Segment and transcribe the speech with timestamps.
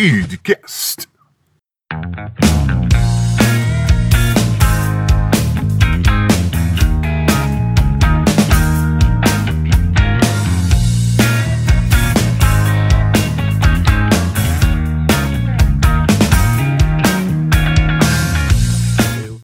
[0.00, 1.08] Idcast.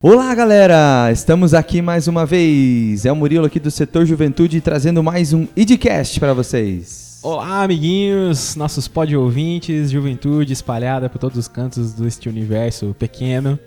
[0.00, 1.11] Olá, galera!
[1.11, 3.05] Estamos aqui mais uma vez.
[3.05, 7.14] É o Murilo aqui do Setor Juventude trazendo mais um IDCast para vocês.
[7.25, 13.59] Olá, amiguinhos, nossos pod ouvintes, juventude espalhada por todos os cantos deste universo pequeno.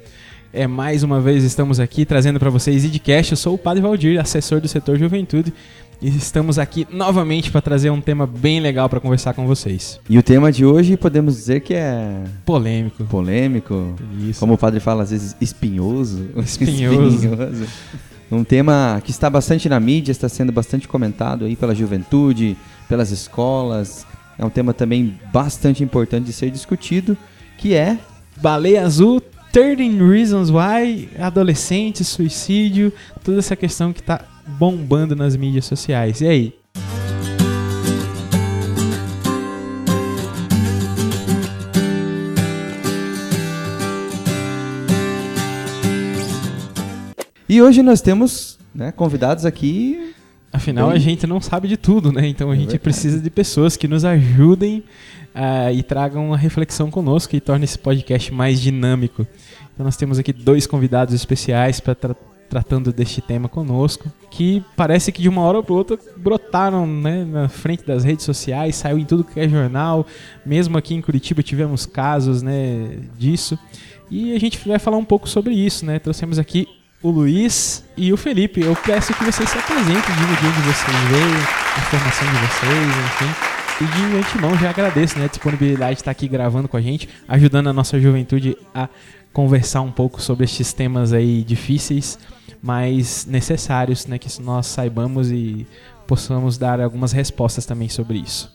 [0.53, 3.31] É mais uma vez estamos aqui trazendo para vocês IDCast.
[3.31, 5.51] Eu sou o Padre Valdir, assessor do Setor Juventude,
[5.99, 9.99] e estamos aqui novamente para trazer um tema bem legal para conversar com vocês.
[10.07, 13.05] E o tema de hoje podemos dizer que é Polêmico.
[13.05, 14.39] polêmico, Isso.
[14.39, 16.29] como o padre fala às vezes, espinhoso.
[16.37, 17.25] Espinhoso.
[17.25, 17.65] Espinhoso.
[18.31, 22.55] Um tema que está bastante na mídia, está sendo bastante comentado aí pela juventude,
[22.87, 24.05] pelas escolas.
[24.37, 27.17] É um tema também bastante importante de ser discutido,
[27.57, 27.97] que é
[28.37, 35.65] Baleia Azul, 13 Reasons Why, adolescente, suicídio, toda essa questão que tá bombando nas mídias
[35.65, 36.21] sociais.
[36.21, 36.53] E aí?
[47.49, 50.13] E hoje nós temos né, convidados aqui.
[50.57, 52.27] Afinal, a gente não sabe de tudo, né?
[52.27, 52.83] Então a É gente verdade.
[52.83, 54.83] precisa de pessoas que nos ajudem
[55.33, 59.25] ah, e tragam uma reflexão conosco e tornem esse podcast mais dinâmico.
[59.73, 61.95] Então nós temos aqui dois convidados especiais para
[62.49, 67.49] tratando deste tema conosco, que parece que de uma hora para outra brotaram né, na
[67.49, 70.07] frente das redes sociais, saiu em tudo que é jornal,
[70.45, 73.59] mesmo aqui em Curitiba tivemos casos né, disso.
[74.09, 75.99] E a gente vai falar um pouco sobre isso, né?
[75.99, 76.65] Trouxemos aqui
[77.01, 78.61] o Luiz e o Felipe.
[78.61, 81.37] Eu peço que vocês se apresentem, digam de onde vocês veio,
[81.75, 83.57] a formação de vocês, enfim.
[83.79, 87.07] E de antemão já agradeço né, a disponibilidade de estar aqui gravando com a gente,
[87.27, 88.89] ajudando a nossa juventude a
[89.31, 92.17] conversar um pouco sobre estes temas aí difíceis,
[92.59, 95.67] mas necessários, né, que nós saibamos e
[96.07, 98.51] possamos dar algumas respostas também sobre isso.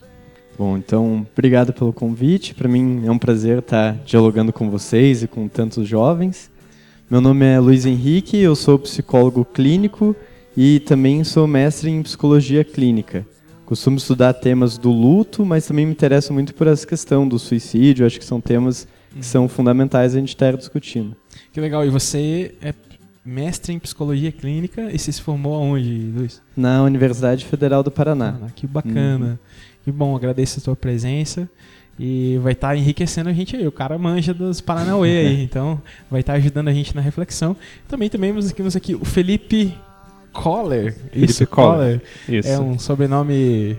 [0.58, 2.52] Bom, então, obrigado pelo convite.
[2.52, 6.50] Para mim é um prazer estar dialogando com vocês e com tantos jovens.
[7.12, 10.16] Meu nome é Luiz Henrique, eu sou psicólogo clínico
[10.56, 13.26] e também sou mestre em psicologia clínica.
[13.66, 18.06] Costumo estudar temas do luto, mas também me interesso muito por essa questão do suicídio.
[18.06, 21.14] Acho que são temas que são fundamentais a gente estar discutindo.
[21.52, 22.72] Que legal, e você é
[23.22, 26.40] mestre em psicologia clínica e se formou aonde, Luiz?
[26.56, 28.38] Na Universidade Federal do Paraná.
[28.42, 29.38] Ah, que bacana.
[29.84, 31.46] Que bom, agradeço a tua presença.
[31.98, 33.66] E vai estar enriquecendo a gente aí.
[33.66, 35.42] O cara manja dos Paranauê aí.
[35.44, 35.80] Então,
[36.10, 37.56] vai estar ajudando a gente na reflexão.
[37.86, 39.74] Também temos aqui, temos aqui o Felipe
[40.32, 40.96] Coller.
[41.14, 42.00] Isso, Coller.
[42.28, 42.48] Isso.
[42.48, 43.76] É um sobrenome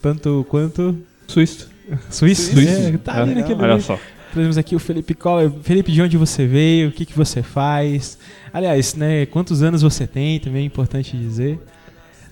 [0.00, 1.70] tanto quanto suíço.
[2.10, 2.52] suíço.
[2.52, 2.70] Suíço.
[2.72, 3.98] É, tá ali É, naquele Olha só.
[4.34, 5.50] Temos aqui o Felipe Coller.
[5.62, 6.88] Felipe, de onde você veio?
[6.88, 8.18] O que, que você faz?
[8.52, 10.40] Aliás, né, quantos anos você tem?
[10.40, 11.60] Também é importante dizer.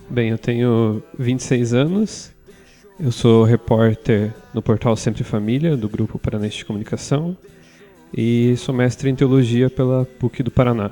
[0.09, 2.30] Bem, eu tenho 26 anos.
[2.99, 7.35] Eu sou repórter no portal Sempre Família, do Grupo Paranense de Comunicação.
[8.15, 10.91] E sou mestre em teologia pela PUC do Paraná.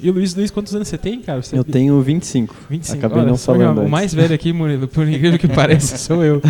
[0.00, 1.42] E o Luiz, Luiz, quantos anos você tem, cara?
[1.42, 2.54] Você Eu tenho 25.
[2.70, 2.98] 25.
[2.98, 6.40] Acabei Olha, não falando O mais velho aqui, Murilo, por incrível que pareça, sou eu.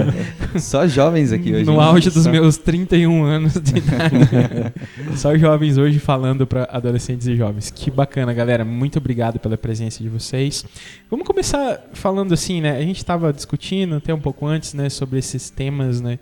[0.58, 1.64] Só jovens aqui hoje.
[1.64, 1.82] no né?
[1.82, 4.72] auge dos Só- meus 31 anos de idade.
[5.16, 7.70] Só jovens hoje falando para adolescentes e jovens.
[7.70, 8.64] Que bacana, galera.
[8.64, 10.64] Muito obrigado pela presença de vocês.
[11.10, 12.76] Vamos começar falando assim, né?
[12.76, 16.18] A gente estava discutindo até um pouco antes, né, sobre esses temas, né?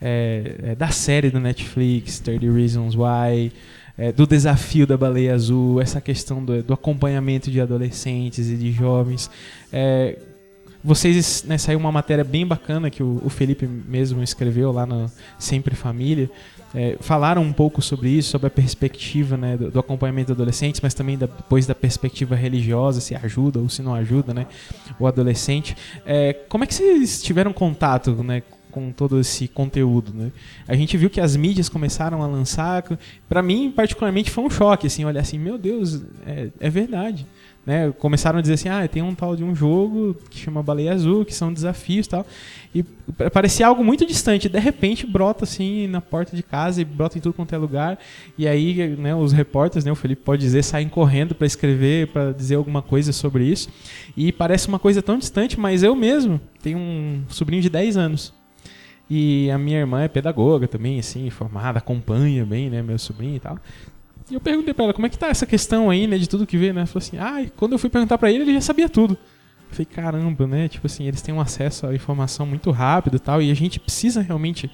[0.00, 3.52] é, é, da série do Netflix, 30 Reasons Why,
[3.96, 8.72] é, do desafio da baleia azul, essa questão do, do acompanhamento de adolescentes e de
[8.72, 9.30] jovens.
[9.72, 10.18] É,
[10.82, 15.10] vocês, né, saiu uma matéria bem bacana que o, o Felipe mesmo escreveu lá no
[15.38, 16.30] Sempre Família.
[16.74, 20.80] É, falaram um pouco sobre isso, sobre a perspectiva né, do, do acompanhamento de adolescentes,
[20.80, 24.46] mas também da- depois da perspectiva religiosa, se ajuda ou se não ajuda né,
[24.98, 25.76] o adolescente.
[26.04, 28.42] É, como é que vocês tiveram contato né,
[28.74, 30.12] com todo esse conteúdo?
[30.12, 30.32] Né?
[30.66, 32.82] A gente viu que as mídias começaram a lançar.
[33.28, 34.88] Para mim, particularmente, foi um choque.
[34.88, 37.24] Assim, olhar assim, meu Deus, é, é verdade.
[37.64, 37.90] Né?
[37.92, 41.24] Começaram a dizer assim, ah, tem um tal de um jogo que chama Baleia Azul,
[41.24, 42.26] que são desafios e tal.
[42.74, 44.50] E pa- parecia algo muito distante.
[44.50, 47.98] De repente brota assim na porta de casa e brota em tudo quanto é lugar.
[48.36, 52.32] E aí, né, os repórteres, né, o Felipe pode dizer, saem correndo para escrever, para
[52.32, 53.70] dizer alguma coisa sobre isso.
[54.14, 58.34] E parece uma coisa tão distante, mas eu mesmo tenho um sobrinho de 10 anos.
[59.08, 63.40] E a minha irmã é pedagoga também, assim, formada, acompanha bem, né, meu sobrinho e
[63.40, 63.58] tal.
[64.30, 66.46] E eu perguntei pra ela, como é que tá essa questão aí, né, de tudo
[66.46, 66.80] que vê, né?
[66.80, 69.18] Ela falou assim, ah, quando eu fui perguntar pra ele, ele já sabia tudo.
[69.68, 70.68] Eu falei, caramba, né?
[70.68, 73.78] Tipo assim, eles têm um acesso à informação muito rápido e tal, e a gente
[73.78, 74.70] precisa realmente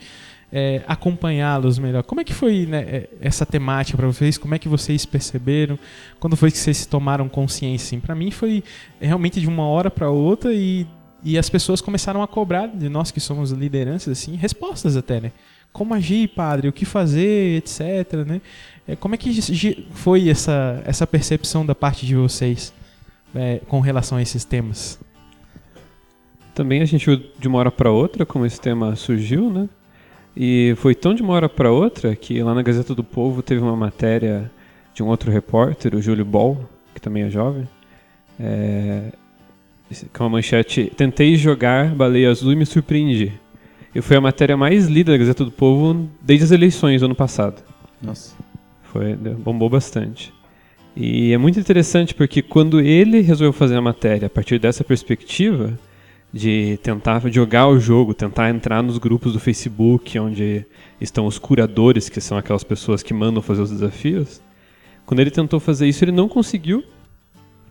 [0.53, 2.03] é, acompanhá-los melhor.
[2.05, 4.39] Como é que foi né, é, essa temática para vocês?
[4.39, 5.79] Como é que vocês perceberam?
[6.21, 7.87] Quando foi que vocês tomaram consciência?
[7.87, 8.01] Assim?
[8.01, 8.63] Para mim foi
[9.01, 10.87] realmente de uma hora para outra e,
[11.23, 15.33] e as pessoas começaram a cobrar de nós que somos lideranças assim respostas até, né?
[15.73, 16.69] Como agir, padre?
[16.69, 18.27] O que fazer, etc.
[18.27, 18.41] Né?
[18.89, 22.73] É, como é que foi essa, essa percepção da parte de vocês
[23.35, 24.99] é, com relação a esses temas?
[26.55, 29.69] Também a gente de uma hora para outra como esse tema surgiu, né?
[30.37, 33.61] E foi tão de uma hora para outra que lá na Gazeta do Povo teve
[33.61, 34.51] uma matéria
[34.95, 37.69] de um outro repórter, o Júlio Ball, que também é jovem,
[38.39, 39.13] é,
[40.13, 43.33] com a manchete Tentei jogar baleia azul e me surpreendi.
[43.95, 47.15] E foi a matéria mais lida da Gazeta do Povo desde as eleições do ano
[47.15, 47.63] passado.
[48.01, 48.37] Nossa.
[48.85, 50.33] Foi, bombou bastante.
[50.97, 55.79] E é muito interessante porque quando ele resolveu fazer a matéria a partir dessa perspectiva,
[56.33, 60.65] de tentar jogar o jogo, tentar entrar nos grupos do Facebook onde
[61.01, 64.41] estão os curadores, que são aquelas pessoas que mandam fazer os desafios.
[65.05, 66.85] Quando ele tentou fazer isso, ele não conseguiu,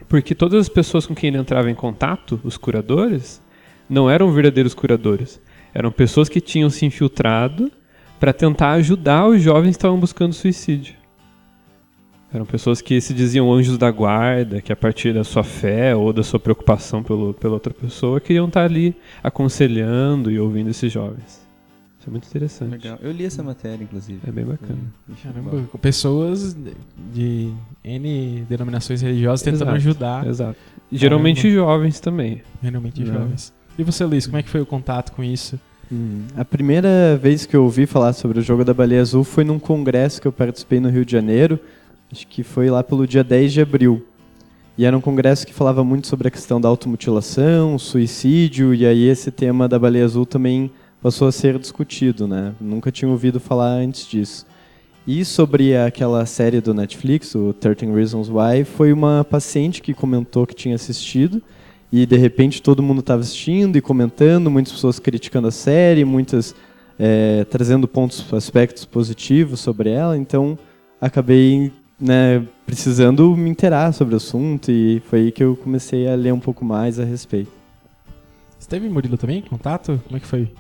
[0.10, 3.40] porque todas as pessoas com quem ele entrava em contato, os curadores,
[3.88, 5.40] não eram verdadeiros curadores.
[5.72, 7.72] Eram pessoas que tinham se infiltrado
[8.20, 10.96] para tentar ajudar os jovens que estavam buscando suicídio.
[12.34, 16.12] Eram pessoas que se diziam anjos da guarda, que a partir da sua fé ou
[16.12, 21.49] da sua preocupação pelo, pela outra pessoa, queriam estar ali aconselhando e ouvindo esses jovens.
[22.00, 22.72] Isso é muito interessante.
[22.72, 22.98] Legal.
[23.02, 24.20] Eu li essa matéria, inclusive.
[24.26, 24.80] É bem bacana.
[25.22, 26.56] Caramba, pessoas
[27.14, 27.52] de
[27.84, 30.28] N denominações religiosas tentando Exato, ajudar.
[30.28, 30.58] Exato.
[30.92, 31.56] Geralmente Caramba.
[31.60, 32.42] jovens também.
[32.64, 33.14] Geralmente Não.
[33.14, 33.54] jovens.
[33.78, 35.60] E você, Luiz, como é que foi o contato com isso?
[35.92, 39.44] Hum, A primeira vez que eu ouvi falar sobre o jogo da baleia azul foi
[39.44, 41.60] num congresso que eu participei no Rio de Janeiro.
[42.12, 44.06] Acho que foi lá pelo dia 10 de abril.
[44.78, 49.04] E era um congresso que falava muito sobre a questão da automutilação, suicídio, e aí
[49.10, 52.54] esse tema da baleia azul também passou a ser discutido, né?
[52.60, 54.46] Nunca tinha ouvido falar antes disso.
[55.08, 60.46] E sobre aquela série do Netflix, o 13 Reasons Why, foi uma paciente que comentou
[60.46, 61.42] que tinha assistido
[61.92, 66.54] e de repente todo mundo estava assistindo e comentando, muitas pessoas criticando a série, muitas
[67.00, 70.16] eh, trazendo pontos, aspectos positivos sobre ela.
[70.16, 70.60] Então
[71.02, 76.14] acabei né, precisando me inteirar sobre o assunto e foi aí que eu comecei a
[76.14, 77.52] ler um pouco mais a respeito.
[78.60, 80.00] Você teve, Murilo, também contato?
[80.06, 80.52] Como é que foi?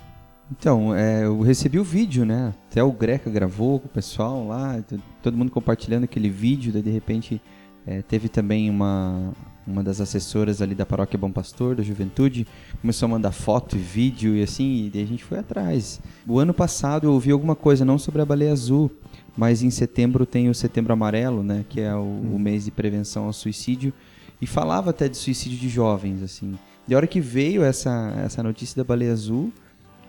[0.51, 2.53] Então, é, eu recebi o vídeo, né?
[2.69, 4.83] Até o Greca gravou com o pessoal lá,
[5.21, 7.39] todo mundo compartilhando aquele vídeo, daí de repente
[7.85, 9.31] é, teve também uma,
[9.65, 12.47] uma das assessoras ali da paróquia Bom Pastor, da Juventude,
[12.81, 16.01] começou a mandar foto e vídeo e assim, e a gente foi atrás.
[16.27, 18.91] O ano passado eu ouvi alguma coisa, não sobre a baleia azul,
[19.37, 21.63] mas em setembro tem o Setembro Amarelo, né?
[21.69, 23.93] Que é o, o mês de prevenção ao suicídio,
[24.41, 26.57] e falava até de suicídio de jovens, assim.
[26.87, 29.53] De hora que veio essa, essa notícia da baleia azul,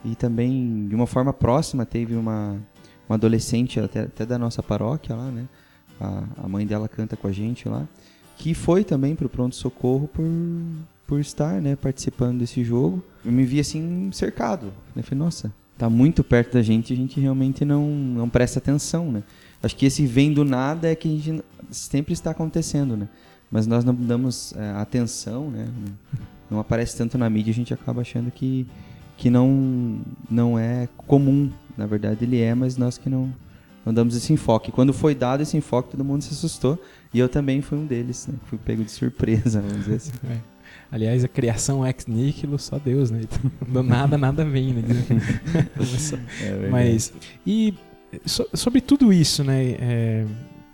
[0.04, 2.56] e também, de uma forma próxima, teve uma,
[3.08, 5.46] uma adolescente até, até da nossa paróquia lá, né?
[6.00, 7.86] A, a mãe dela canta com a gente lá.
[8.36, 10.24] Que foi também pro pronto-socorro por,
[11.06, 11.76] por estar, né?
[11.76, 13.02] Participando desse jogo.
[13.24, 14.72] Eu me vi, assim, cercado.
[14.96, 18.58] Eu falei, nossa, tá muito perto da gente e a gente realmente não, não presta
[18.58, 19.22] atenção, né?
[19.62, 23.08] Acho que esse vem do nada é que a gente sempre está acontecendo, né?
[23.50, 25.68] Mas nós não damos é, atenção, né?
[26.50, 28.66] Não aparece tanto na mídia, a gente acaba achando que
[29.20, 29.98] que não
[30.30, 31.50] não é comum.
[31.76, 33.30] Na verdade, ele é, mas nós que não,
[33.84, 34.72] não damos esse enfoque.
[34.72, 36.82] Quando foi dado esse enfoque, todo mundo se assustou.
[37.12, 38.34] E eu também fui um deles, né?
[38.46, 40.12] Fui pego de surpresa, vamos dizer assim.
[40.28, 40.38] É.
[40.92, 43.20] Aliás, a criação ex nihilo, só Deus, né?
[43.68, 44.82] Do nada, nada vem, né?
[45.76, 46.18] Começou.
[46.70, 47.12] Mas,
[47.46, 47.74] e
[48.24, 49.76] so- sobre tudo isso, né?
[49.80, 50.26] é,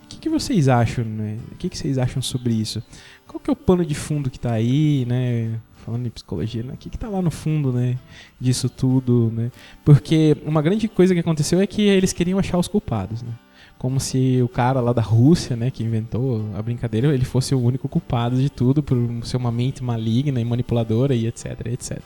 [0.04, 1.36] O que, que vocês acham, né?
[1.52, 2.82] O que, que vocês acham sobre isso?
[3.26, 5.58] Qual que é o pano de fundo que tá aí, né?
[5.86, 6.72] Falando em psicologia, né?
[6.72, 7.96] O que, que tá lá no fundo, né?
[8.40, 9.52] Disso tudo, né?
[9.84, 13.30] Porque uma grande coisa que aconteceu é que eles queriam achar os culpados, né?
[13.78, 17.60] Como se o cara lá da Rússia, né, que inventou a brincadeira, ele fosse o
[17.60, 22.00] único culpado de tudo por ser uma mente maligna e manipuladora e etc, etc.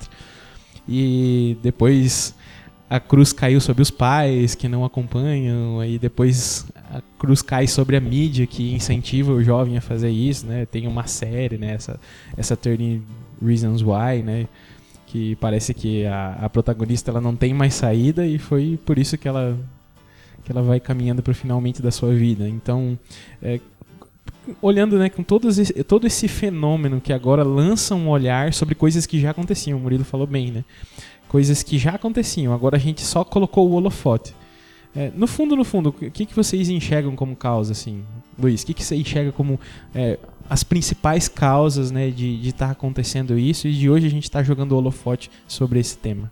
[0.86, 2.34] E depois
[2.90, 7.96] a cruz caiu sobre os pais que não acompanham, aí depois a cruz cai sobre
[7.96, 10.66] a mídia que incentiva o jovem a fazer isso, né?
[10.66, 11.74] Tem uma série, né?
[11.74, 12.00] Essa,
[12.36, 13.00] essa 30
[13.42, 14.46] Reasons Why, né?
[15.06, 19.18] Que parece que a, a protagonista ela não tem mais saída e foi por isso
[19.18, 19.58] que ela
[20.44, 22.48] que ela vai caminhando para o finalmente da sua vida.
[22.48, 22.98] Então,
[23.42, 23.60] é,
[24.60, 29.06] olhando né, com todos esse, todo esse fenômeno que agora lança um olhar sobre coisas
[29.06, 30.64] que já aconteciam, o Murilo falou bem, né?
[31.28, 34.34] Coisas que já aconteciam, agora a gente só colocou o holofote.
[34.94, 38.02] É, no fundo, no fundo, o que, que vocês enxergam como causa, assim?
[38.36, 39.60] Luiz, o que, que você enxerga como
[39.94, 40.18] é,
[40.50, 44.72] as principais causas né, de estar acontecendo isso e de hoje a gente estar jogando
[44.72, 46.30] holofote sobre esse tema?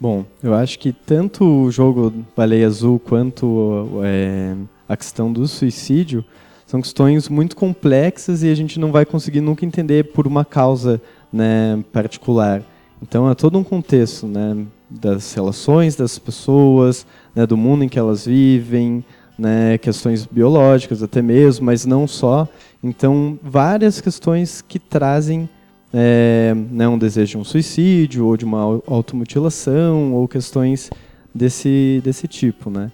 [0.00, 4.56] Bom, eu acho que tanto o jogo Baleia Azul quanto é,
[4.88, 6.24] a questão do suicídio
[6.66, 11.00] são questões muito complexas e a gente não vai conseguir nunca entender por uma causa
[11.32, 12.62] né, particular.
[13.00, 17.98] Então é todo um contexto né, das relações das pessoas, né, do mundo em que
[17.98, 19.04] elas vivem,
[19.38, 22.48] né, questões biológicas até mesmo, mas não só.
[22.82, 25.48] Então várias questões que trazem
[25.92, 30.90] é, né, um desejo de um suicídio ou de uma automutilação ou questões
[31.34, 32.90] desse, desse tipo, né?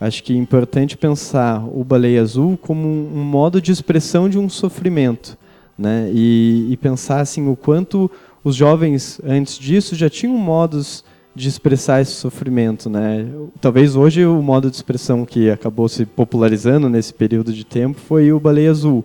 [0.00, 4.48] Acho que é importante pensar o baleia azul como um modo de expressão de um
[4.48, 5.38] sofrimento,
[5.78, 6.10] né?
[6.12, 8.10] E, e pensar assim o quanto
[8.42, 13.26] os jovens antes disso já tinham modos de expressar esse sofrimento, né?
[13.60, 18.32] Talvez hoje o modo de expressão que acabou se popularizando nesse período de tempo foi
[18.32, 19.04] o baleia azul,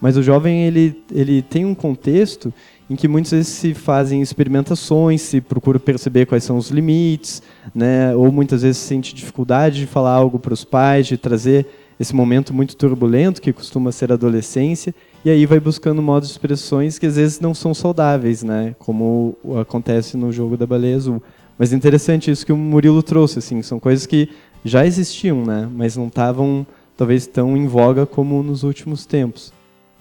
[0.00, 2.52] mas o jovem ele ele tem um contexto
[2.88, 7.42] em que muitas vezes se fazem experimentações, se procura perceber quais são os limites,
[7.74, 8.14] né?
[8.14, 11.66] ou muitas vezes se sente dificuldade de falar algo para os pais, de trazer
[11.98, 14.94] esse momento muito turbulento que costuma ser a adolescência,
[15.24, 18.76] e aí vai buscando modos de expressões que às vezes não são saudáveis, né?
[18.78, 21.22] como acontece no jogo da baleia azul.
[21.58, 24.28] Mas é interessante isso que o Murilo trouxe, assim, são coisas que
[24.64, 25.68] já existiam, né?
[25.72, 29.52] mas não estavam talvez tão em voga como nos últimos tempos.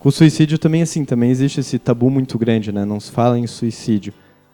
[0.05, 2.85] O suicídio também, assim, também existe esse tabu muito grande, né?
[2.85, 4.13] Não se fala em suicídio,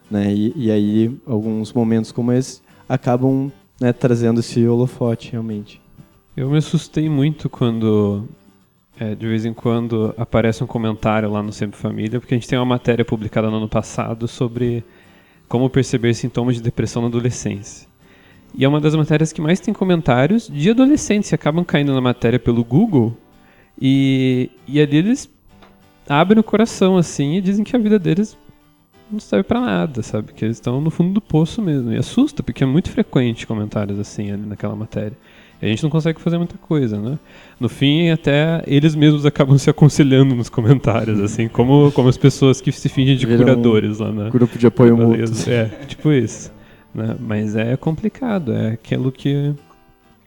[0.09, 0.33] né?
[0.33, 5.81] E, e aí, alguns momentos como esse acabam né, trazendo esse holofote, realmente.
[6.37, 8.29] Eu me assustei muito quando,
[8.97, 12.47] é, de vez em quando, aparece um comentário lá no Sempre Família, porque a gente
[12.47, 14.85] tem uma matéria publicada no ano passado sobre
[15.51, 17.85] como perceber sintomas de depressão na adolescência.
[18.55, 21.99] E é uma das matérias que mais tem comentários de adolescentes que acabam caindo na
[21.99, 23.17] matéria pelo Google.
[23.79, 25.29] E, e ali eles
[26.07, 28.37] abrem o coração assim e dizem que a vida deles
[29.11, 30.31] não serve para nada, sabe?
[30.31, 31.91] Que eles estão no fundo do poço mesmo.
[31.91, 35.17] E assusta, porque é muito frequente comentários assim ali naquela matéria.
[35.61, 37.19] A gente não consegue fazer muita coisa, né?
[37.59, 42.59] No fim, até eles mesmos acabam se aconselhando nos comentários, assim, como, como as pessoas
[42.59, 44.29] que se fingem de Viram curadores lá na.
[44.29, 45.51] Grupo de apoio mútuo.
[45.51, 46.51] É, tipo isso.
[46.93, 47.15] Né?
[47.19, 49.53] Mas é complicado, é aquilo que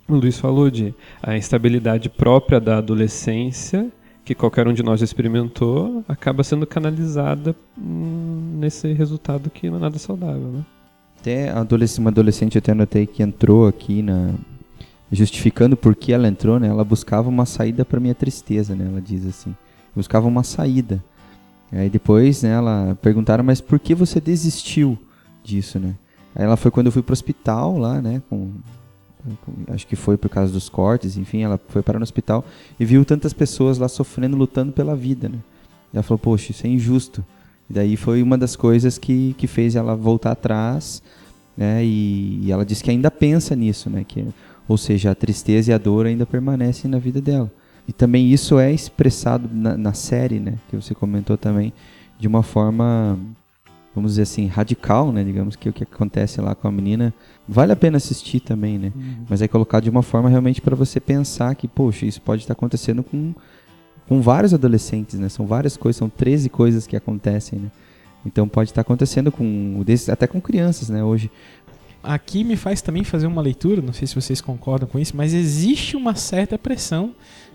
[0.09, 3.91] o Luiz falou de a instabilidade própria da adolescência
[4.25, 9.81] que qualquer um de nós experimentou, acaba sendo canalizada hum, nesse resultado que não é
[9.81, 10.65] nada saudável, né?
[11.21, 14.35] Até adolescente, uma adolescente, até notei que entrou aqui na
[15.11, 16.69] justificando por que ela entrou, né?
[16.69, 18.87] Ela buscava uma saída para minha tristeza, né?
[18.87, 19.55] Ela diz assim,
[19.95, 21.03] buscava uma saída.
[21.73, 22.51] Aí depois, né?
[22.51, 24.99] Ela perguntaram, mas por que você desistiu
[25.43, 25.95] disso, né?
[26.35, 28.23] Aí ela foi quando eu fui pro hospital lá, né?
[28.29, 28.53] Com
[29.73, 32.45] acho que foi por causa dos cortes, enfim, ela foi parar no hospital
[32.79, 35.39] e viu tantas pessoas lá sofrendo, lutando pela vida, né?
[35.93, 37.25] Ela falou, poxa, isso é injusto.
[37.71, 41.03] E daí foi uma das coisas que, que fez ela voltar atrás,
[41.57, 41.85] né?
[41.85, 44.05] E, e ela disse que ainda pensa nisso, né?
[44.05, 44.27] Que,
[44.69, 47.51] ou seja, a tristeza e a dor ainda permanecem na vida dela.
[47.87, 50.55] E também isso é expressado na, na série, né?
[50.69, 51.73] Que você comentou também,
[52.19, 53.19] de uma forma
[53.95, 55.23] vamos dizer assim, radical, né?
[55.23, 57.15] Digamos que o que acontece lá com a menina
[57.47, 58.93] vale a pena assistir também, né?
[58.95, 59.25] Uhum.
[59.29, 62.55] Mas é colocado de uma forma realmente para você pensar que, poxa, isso pode estar
[62.55, 63.33] acontecendo com,
[64.09, 65.29] com vários adolescentes, né?
[65.29, 67.71] São várias coisas, são 13 coisas que acontecem, né?
[68.27, 71.05] Então pode estar acontecendo com até com crianças, né?
[71.05, 71.31] Hoje.
[72.05, 75.35] Aqui me faz também fazer uma leitura, não sei se vocês concordam com isso, mas
[75.35, 77.15] existe uma certa pressão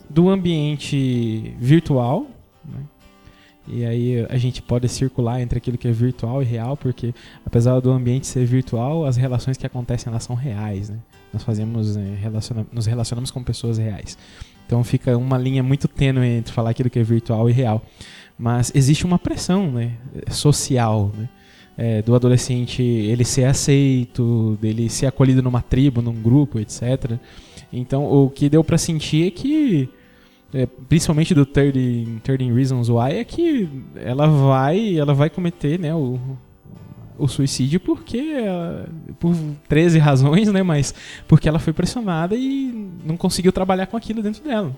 [0.09, 2.27] do ambiente virtual,
[2.65, 2.81] né?
[3.71, 7.13] E aí a gente pode circular entre aquilo que é virtual e real, porque
[7.45, 10.97] apesar do ambiente ser virtual, as relações que acontecem lá são reais, né?
[11.31, 14.17] Nós fazemos, é, relaciona nos relacionamos com pessoas reais.
[14.65, 17.83] Então fica uma linha muito tênue entre falar aquilo que é virtual e real.
[18.37, 19.97] Mas existe uma pressão né,
[20.31, 21.29] social, né?
[21.81, 27.17] É, do adolescente ele ser aceito, dele ser acolhido numa tribo, num grupo, etc.
[27.71, 29.89] Então o que deu para sentir é que
[30.53, 35.95] é, principalmente do 30, 30 Reasons Why, é que ela vai, ela vai cometer né,
[35.95, 36.19] o,
[37.17, 38.21] o suicídio porque
[39.19, 39.35] por
[39.67, 40.93] 13 razões, né, mas
[41.27, 44.75] porque ela foi pressionada e não conseguiu trabalhar com aquilo dentro dela.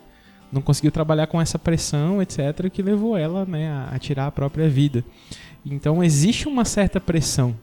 [0.51, 4.67] Não conseguiu trabalhar com essa pressão, etc, que levou ela, né, a tirar a própria
[4.67, 5.03] vida.
[5.65, 7.55] Então existe uma certa pressão.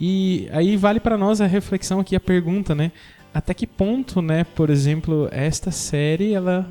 [0.00, 2.92] E aí vale para nós a reflexão aqui, a pergunta, né?
[3.32, 6.66] Até que ponto, né, por exemplo, esta série ela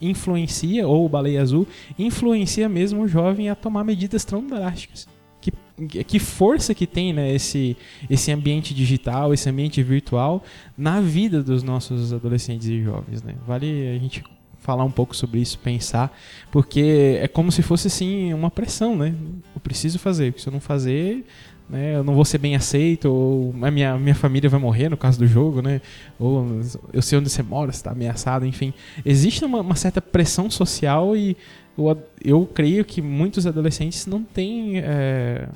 [0.00, 1.66] influencia, ou o Baleia Azul,
[1.98, 5.08] influencia mesmo o jovem a tomar medidas tão drásticas.
[5.40, 7.76] Que, que força que tem né, esse,
[8.08, 10.42] esse ambiente digital, esse ambiente virtual
[10.76, 13.22] na vida dos nossos adolescentes e jovens.
[13.22, 13.34] Né?
[13.46, 14.24] Vale a gente
[14.66, 16.12] falar um pouco sobre isso, pensar,
[16.50, 19.14] porque é como se fosse assim uma pressão, né?
[19.54, 21.24] Eu preciso fazer, porque se eu não fazer,
[21.70, 24.96] né, eu não vou ser bem aceito, ou a minha, minha família vai morrer no
[24.96, 25.80] caso do jogo, né?
[26.18, 26.60] Ou
[26.92, 28.74] eu sei onde você mora, você está ameaçado, enfim.
[29.04, 31.36] Existe uma, uma, certa pressão social e
[31.78, 35.48] eu, eu creio que muitos adolescentes não têm é,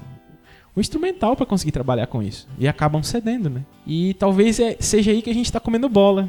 [0.76, 2.46] o instrumental para conseguir trabalhar com isso.
[2.60, 3.64] E acabam cedendo, né?
[3.84, 6.28] E talvez é, seja aí que a gente está comendo bola.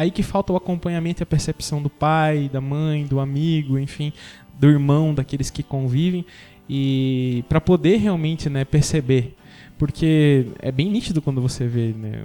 [0.00, 4.14] Aí que falta o acompanhamento e a percepção do pai, da mãe, do amigo, enfim,
[4.58, 6.24] do irmão, daqueles que convivem
[6.66, 9.36] e para poder realmente né, perceber
[9.76, 12.24] porque é bem nítido quando você vê né,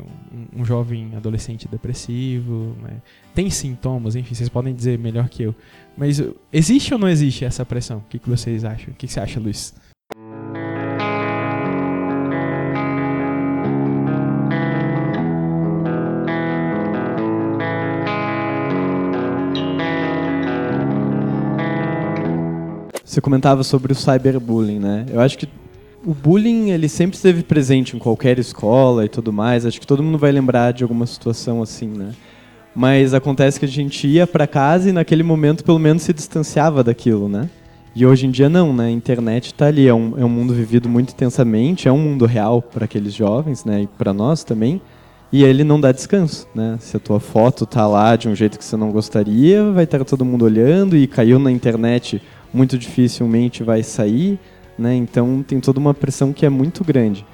[0.56, 3.02] um, um, jovem adolescente depressivo, né,
[3.34, 5.54] tem sintomas, enfim, vocês podem dizer melhor que eu.
[5.98, 7.98] Mas existe ou não existe essa pressão?
[7.98, 8.94] O que, que vocês acham?
[8.94, 9.74] O que, que você acha, Luiz?
[23.16, 25.06] Você comentava sobre o cyberbullying, né?
[25.10, 25.48] Eu acho que
[26.06, 29.66] o bullying ele sempre esteve presente em qualquer escola e tudo mais.
[29.66, 32.12] Acho que todo mundo vai lembrar de alguma situação assim, né?
[32.76, 36.84] Mas acontece que a gente ia para casa e naquele momento pelo menos se distanciava
[36.84, 37.50] daquilo, né?
[37.96, 38.88] E hoje em dia não, né?
[38.88, 42.26] A internet está ali, é um, é um mundo vivido muito intensamente, é um mundo
[42.26, 43.84] real para aqueles jovens, né?
[43.84, 44.82] E para nós também.
[45.32, 46.76] E ele não dá descanso, né?
[46.82, 50.04] Se a tua foto tá lá de um jeito que você não gostaria, vai estar
[50.04, 52.22] todo mundo olhando e caiu na internet
[52.56, 54.40] muito dificilmente vai sair,
[54.80, 54.96] né?
[54.96, 57.26] Então tem toda uma pressão que é muito grande.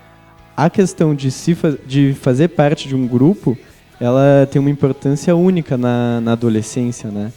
[0.58, 3.56] A questão de, se fa de fazer parte de um grupo,
[4.00, 7.32] ela tem uma importância única na, na adolescência, né?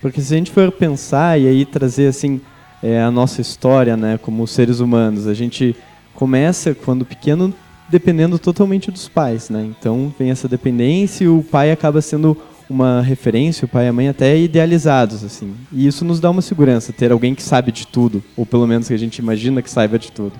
[0.00, 2.40] Porque se a gente for pensar e aí trazer assim
[2.80, 5.74] é, a nossa história, né, como seres humanos, a gente
[6.14, 7.52] começa quando pequeno
[7.88, 9.66] dependendo totalmente dos pais, né?
[9.78, 12.36] Então vem essa dependência e o pai acaba sendo
[12.68, 15.52] uma referência, o pai e a mãe até idealizados, assim.
[15.72, 18.88] E isso nos dá uma segurança, ter alguém que sabe de tudo, ou pelo menos
[18.88, 20.32] que a gente imagina que saiba de tudo.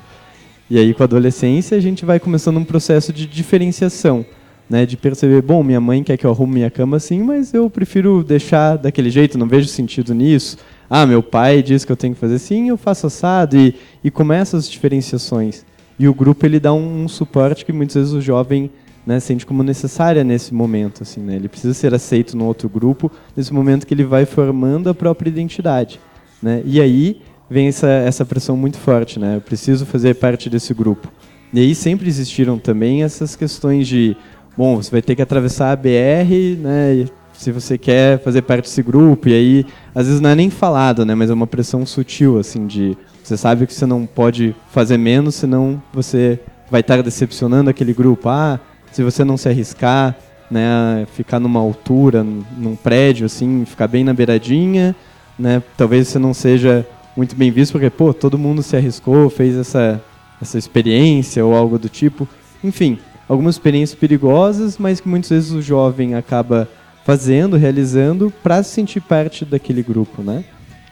[0.71, 4.25] E aí, com a adolescência, a gente vai começando um processo de diferenciação,
[4.69, 4.87] né?
[4.87, 8.25] De perceber, bom, minha mãe quer que eu arrume minha cama assim, mas eu prefiro
[8.25, 10.56] deixar daquele jeito, não vejo sentido nisso.
[10.89, 14.10] Ah, meu pai diz que eu tenho que fazer assim, eu faço assado, e, e
[14.10, 15.65] começa as diferenciações.
[15.99, 18.71] E o grupo, ele dá um, um suporte que muitas vezes o jovem
[19.06, 21.02] né, sente como necessária nesse momento.
[21.02, 21.36] Assim, né?
[21.36, 25.28] Ele precisa ser aceito no outro grupo nesse momento que ele vai formando a própria
[25.28, 26.00] identidade.
[26.43, 26.62] Né?
[26.64, 29.19] E aí vem essa, essa pressão muito forte.
[29.19, 29.36] Né?
[29.36, 31.12] Eu preciso fazer parte desse grupo.
[31.52, 34.17] E aí sempre existiram também essas questões de,
[34.56, 38.82] bom, você vai ter que atravessar a BR, né, se você quer fazer parte desse
[38.82, 42.40] grupo, e aí às vezes não é nem falado, né, mas é uma pressão sutil,
[42.40, 47.71] assim, de você sabe que você não pode fazer menos, senão você vai estar decepcionando
[47.71, 48.28] aquele grupo.
[48.28, 48.58] Ah,
[48.95, 50.15] se você não se arriscar,
[50.49, 54.95] né, ficar numa altura, num prédio assim, ficar bem na beiradinha,
[55.37, 59.57] né, talvez você não seja muito bem visto porque pô, todo mundo se arriscou, fez
[59.57, 60.00] essa
[60.41, 62.28] essa experiência ou algo do tipo.
[62.63, 66.69] Enfim, algumas experiências perigosas, mas que muitas vezes o jovem acaba
[67.04, 70.45] fazendo, realizando para se sentir parte daquele grupo, né?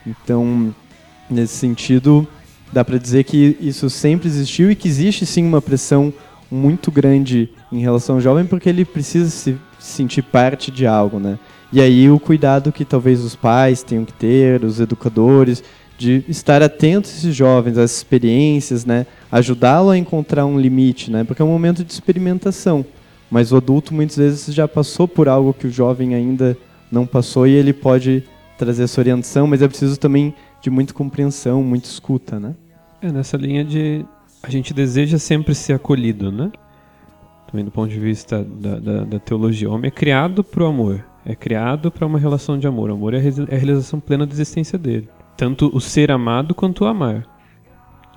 [0.05, 0.73] Então,
[1.29, 2.27] nesse sentido,
[2.71, 6.13] dá para dizer que isso sempre existiu e que existe sim uma pressão
[6.53, 11.39] muito grande em relação ao jovem porque ele precisa se sentir parte de algo, né?
[11.71, 15.63] E aí o cuidado que talvez os pais tenham que ter, os educadores,
[15.97, 19.07] de estar atentos a esses jovens, às experiências, né?
[19.31, 21.23] Ajudá-lo a encontrar um limite, né?
[21.23, 22.85] Porque é um momento de experimentação.
[23.29, 26.55] Mas o adulto muitas vezes já passou por algo que o jovem ainda
[26.91, 28.23] não passou e ele pode
[28.57, 32.53] trazer essa orientação, mas é preciso também de muita compreensão, muita escuta, né?
[33.01, 34.05] É nessa linha de
[34.43, 36.51] a gente deseja sempre ser acolhido, né?
[37.47, 39.69] Também do ponto de vista da, da, da teologia.
[39.69, 42.89] O homem é criado para o amor, é criado para uma relação de amor.
[42.89, 45.07] O amor é a realização plena da existência dele.
[45.37, 47.25] Tanto o ser amado quanto o amar.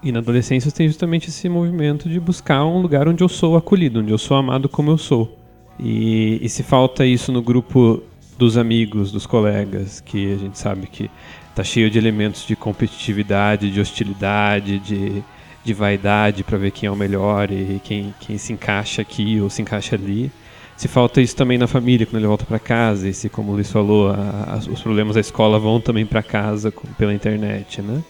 [0.02, 4.00] E na adolescência tem justamente esse movimento de buscar um lugar onde eu sou acolhido,
[4.00, 5.38] onde eu sou amado como eu sou.
[5.78, 8.02] E, e se falta isso no grupo
[8.36, 11.08] dos amigos, dos colegas, que a gente sabe que
[11.54, 15.22] tá cheio de elementos de competitividade, de hostilidade, de
[15.66, 19.50] de vaidade para ver quem é o melhor e quem, quem se encaixa aqui ou
[19.50, 20.30] se encaixa ali.
[20.76, 23.54] Se falta isso também na família, quando ele volta para casa, e se, como o
[23.54, 27.80] Luiz falou, a, a, os problemas da escola vão também para casa com, pela internet,
[27.80, 28.02] né?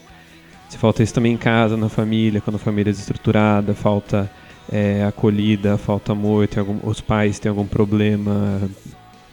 [0.69, 4.29] Se falta isso também em casa, na família, quando a família é desestruturada, falta
[4.69, 8.61] é, acolhida, falta amor, tem algum, os pais têm algum problema,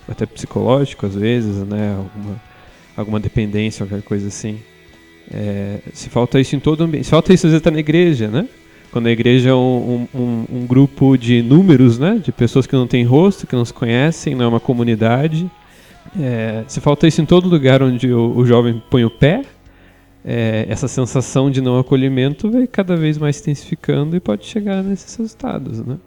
[0.08, 1.96] até psicológico às vezes, né?
[1.96, 2.40] Alguma,
[2.96, 4.60] alguma dependência, qualquer coisa assim.
[5.32, 7.04] É, se falta isso em todo o ambiente.
[7.04, 8.48] Se falta isso, às vezes, está na igreja, né?
[8.90, 12.20] Quando a igreja é um, um, um, grupo de números, né?
[12.22, 15.50] De pessoas que não têm rosto, que não se conhecem, não é uma comunidade.
[16.20, 19.42] É, se falta isso em todo lugar onde o, o jovem põe o pé,
[20.24, 25.14] é, essa sensação de não acolhimento vai cada vez mais intensificando e pode chegar nesses
[25.16, 25.98] resultados, né?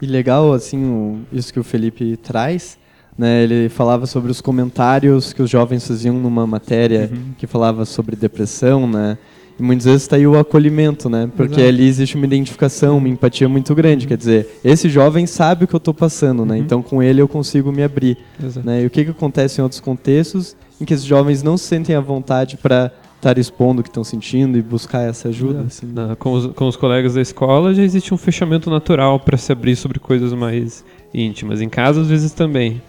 [0.00, 2.78] E legal, assim, o, isso que o Felipe traz,
[3.18, 3.42] né?
[3.42, 7.32] Ele falava sobre os comentários que os jovens faziam numa matéria Uhum.
[7.36, 9.18] que falava sobre depressão, né?
[9.58, 11.28] E muitas vezes está aí o acolhimento, né?
[11.36, 11.68] Porque Exato.
[11.68, 14.06] ali existe uma identificação, uma empatia muito grande.
[14.06, 16.54] Quer dizer, esse jovem sabe o que eu estou passando, né?
[16.54, 16.60] Uhum.
[16.60, 18.16] Então com ele eu consigo me abrir.
[18.42, 18.64] Exato.
[18.64, 18.82] Né?
[18.84, 21.96] E o que, que acontece em outros contextos em que esses jovens não se sentem
[21.96, 25.64] à vontade para estar expondo o que estão sentindo e buscar essa ajuda?
[25.66, 25.88] assim?
[26.20, 29.74] Com, os, com os colegas da escola já existe um fechamento natural para se abrir
[29.74, 31.60] sobre coisas mais íntimas.
[31.60, 32.80] Em casa, às vezes, também.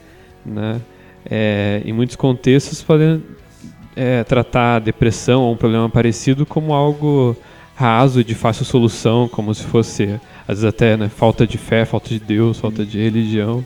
[0.49, 0.81] Né?
[1.29, 3.23] É, em muitos contextos, podem
[3.95, 7.35] é, tratar a depressão ou um problema parecido como algo
[7.75, 12.09] raso de fácil solução, como se fosse, às vezes, até né, falta de fé, falta
[12.09, 13.65] de Deus, falta de religião.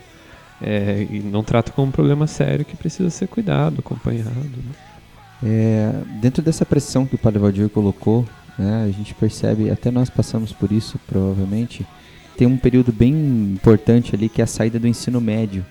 [0.62, 4.30] É, e não trata como um problema sério que precisa ser cuidado, acompanhado.
[4.30, 4.74] né?
[5.42, 8.24] É, dentro dessa pressão que o Padre Valdir colocou,
[8.58, 11.84] né, a gente percebe, até nós passamos por isso, provavelmente,
[12.36, 13.12] tem um período bem
[13.52, 15.64] importante ali que é a saída do ensino médio,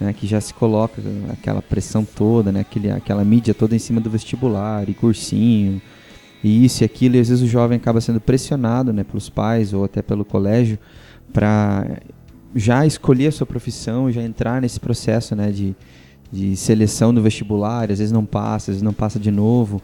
[0.00, 4.00] né, que já se coloca aquela pressão toda, né, aquele, aquela mídia toda em cima
[4.00, 5.80] do vestibular e cursinho,
[6.44, 9.72] e isso e aquilo, e às vezes o jovem acaba sendo pressionado né, pelos pais
[9.72, 10.78] ou até pelo colégio
[11.32, 11.98] para
[12.54, 15.74] já escolher a sua profissão, já entrar nesse processo né, de,
[16.30, 19.82] de seleção no vestibular, às vezes não passa, às vezes não passa de novo.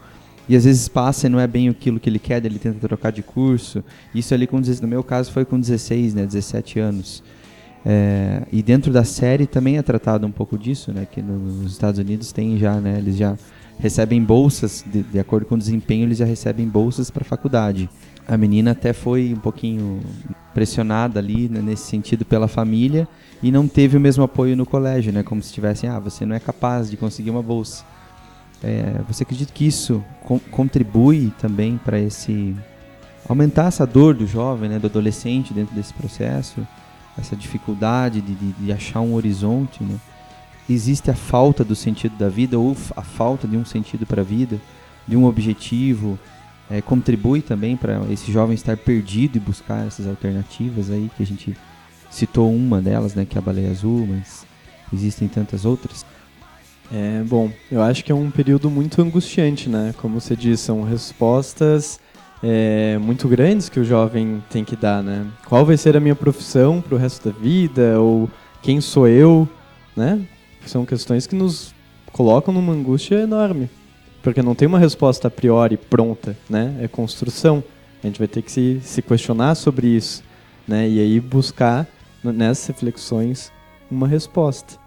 [0.48, 3.12] E às vezes passa e não é bem aquilo que ele quer, ele tenta trocar
[3.12, 3.85] de curso.
[4.14, 7.22] Isso ali, com, 16 no meu caso, foi com 16, né, 17 anos.
[7.85, 11.99] É, e dentro da série também é tratado um pouco disso, né, que nos Estados
[11.99, 13.37] Unidos tem já, né, eles já
[13.79, 17.90] recebem bolsas, de, de acordo com o desempenho, eles já recebem bolsas para faculdade.
[18.29, 20.01] A menina até foi um pouquinho
[20.55, 23.09] pressionada ali né, nesse sentido pela família
[23.42, 25.25] e não teve o mesmo apoio no colégio, né?
[25.25, 27.85] Como se tivessem, ah, você não é capaz de conseguir uma bolsa.
[28.62, 32.55] É, você acredita que isso con- contribui também para esse
[33.29, 36.64] aumentar essa dor do jovem, né, do adolescente dentro desse processo,
[37.18, 39.96] essa dificuldade de, de, de achar um horizonte, né?
[40.68, 44.25] Existe a falta do sentido da vida ou a falta de um sentido para a
[44.25, 44.61] vida,
[45.07, 46.18] de um objetivo,
[46.70, 51.27] é, contribui também para esse jovem estar perdido e buscar essas alternativas aí que a
[51.27, 51.57] gente
[52.11, 54.46] citou uma delas, né, que é a baleia azul, mas
[54.92, 56.07] existem tantas outras.
[56.92, 59.94] É, bom, eu acho que é um período muito angustiante, né?
[59.96, 61.98] Como você disse, são respostas
[62.42, 65.26] é, muito grandes que o jovem tem que dar, né?
[65.48, 68.00] Qual vai ser a minha profissão para o resto da vida?
[68.00, 68.28] Ou
[68.61, 69.48] quem sou eu,
[69.96, 70.20] né?
[70.66, 71.74] São questões que nos
[72.12, 73.70] colocam numa angústia enorme.
[74.22, 76.76] Porque não tem uma resposta a priori pronta, né?
[76.81, 77.62] É construção.
[78.02, 80.22] A gente vai ter que se, se questionar sobre isso,
[80.66, 80.88] né?
[80.88, 81.87] E aí buscar
[82.24, 83.52] nessas reflexões
[83.90, 84.81] uma resposta.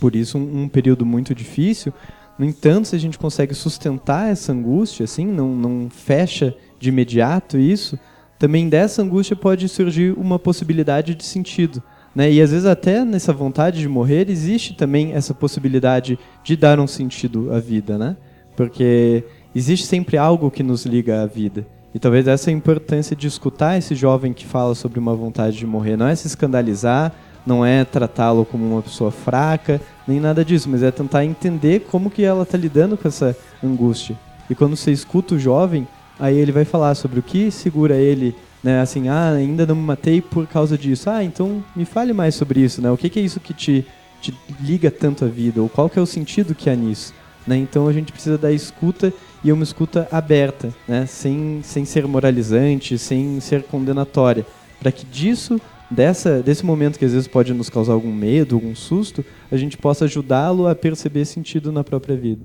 [0.00, 1.92] Por isso, um, um período muito difícil.
[2.38, 7.56] No entanto, se a gente consegue sustentar essa angústia, assim, não, não fecha de imediato
[7.56, 7.98] isso,
[8.38, 11.82] também dessa angústia pode surgir uma possibilidade de sentido.
[12.14, 12.30] Né?
[12.32, 16.86] E às vezes até nessa vontade de morrer existe também essa possibilidade de dar um
[16.86, 18.16] sentido à vida, né?
[18.56, 21.66] Porque existe sempre algo que nos liga à vida.
[21.92, 25.56] E talvez essa é a importância de escutar esse jovem que fala sobre uma vontade
[25.56, 25.96] de morrer.
[25.96, 27.12] Não é se escandalizar,
[27.46, 32.10] não é tratá-lo como uma pessoa fraca, nem nada disso, mas é tentar entender como
[32.10, 34.18] que ela está lidando com essa angústia.
[34.48, 35.86] E quando você escuta o jovem,
[36.18, 38.80] aí ele vai falar sobre o que segura ele, né?
[38.80, 41.10] Assim, ah, ainda não me matei por causa disso.
[41.10, 42.90] Ah, então me fale mais sobre isso, né?
[42.90, 43.86] O que, que é isso que te,
[44.20, 45.60] te liga tanto à vida?
[45.60, 47.12] Ou qual que é o sentido que há nisso?
[47.46, 47.58] Né?
[47.58, 51.04] Então a gente precisa da escuta e uma escuta aberta, né?
[51.06, 54.46] sem, sem ser moralizante, sem ser condenatória,
[54.80, 55.60] para que disso,
[55.94, 59.76] dessa, desse momento que às vezes pode nos causar algum medo, algum susto, a gente
[59.76, 62.42] possa ajudá-lo a perceber sentido na própria vida.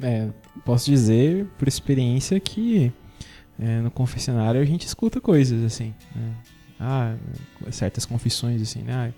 [0.00, 0.28] É,
[0.64, 2.92] posso dizer por experiência que
[3.58, 5.94] é, no confessionário a gente escuta coisas assim.
[6.14, 6.34] né?
[6.80, 7.14] Ah,
[7.70, 8.92] certas confissões assim, né?
[8.92, 9.12] Ah,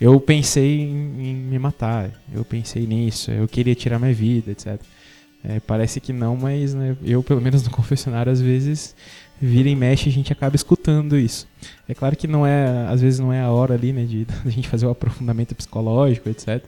[0.00, 4.80] eu pensei em, em me matar, eu pensei nisso, eu queria tirar minha vida, etc.
[5.44, 8.96] É, parece que não, mas né, eu, pelo menos no confessionário, às vezes
[9.40, 11.46] vira e mexe a gente acaba escutando isso.
[11.88, 14.34] É claro que não é, às vezes não é a hora ali, né, de, de
[14.44, 16.64] a gente fazer o aprofundamento psicológico, etc.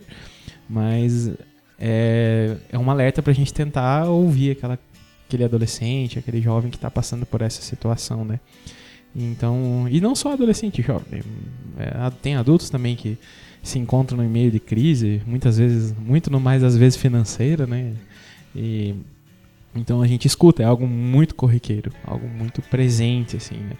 [0.68, 1.30] Mas
[1.78, 4.78] é, é um alerta pra gente tentar ouvir aquela,
[5.26, 8.40] aquele adolescente, aquele jovem que tá passando por essa situação, né?
[9.14, 11.22] Então, e não só adolescente, jovem.
[11.78, 13.16] É, tem adultos também que
[13.62, 17.94] se encontram no meio de crise, muitas vezes, muito no mais às vezes financeira, né?
[18.54, 18.94] E
[19.76, 23.76] Então a gente escuta, é algo muito corriqueiro, algo muito presente, assim, né?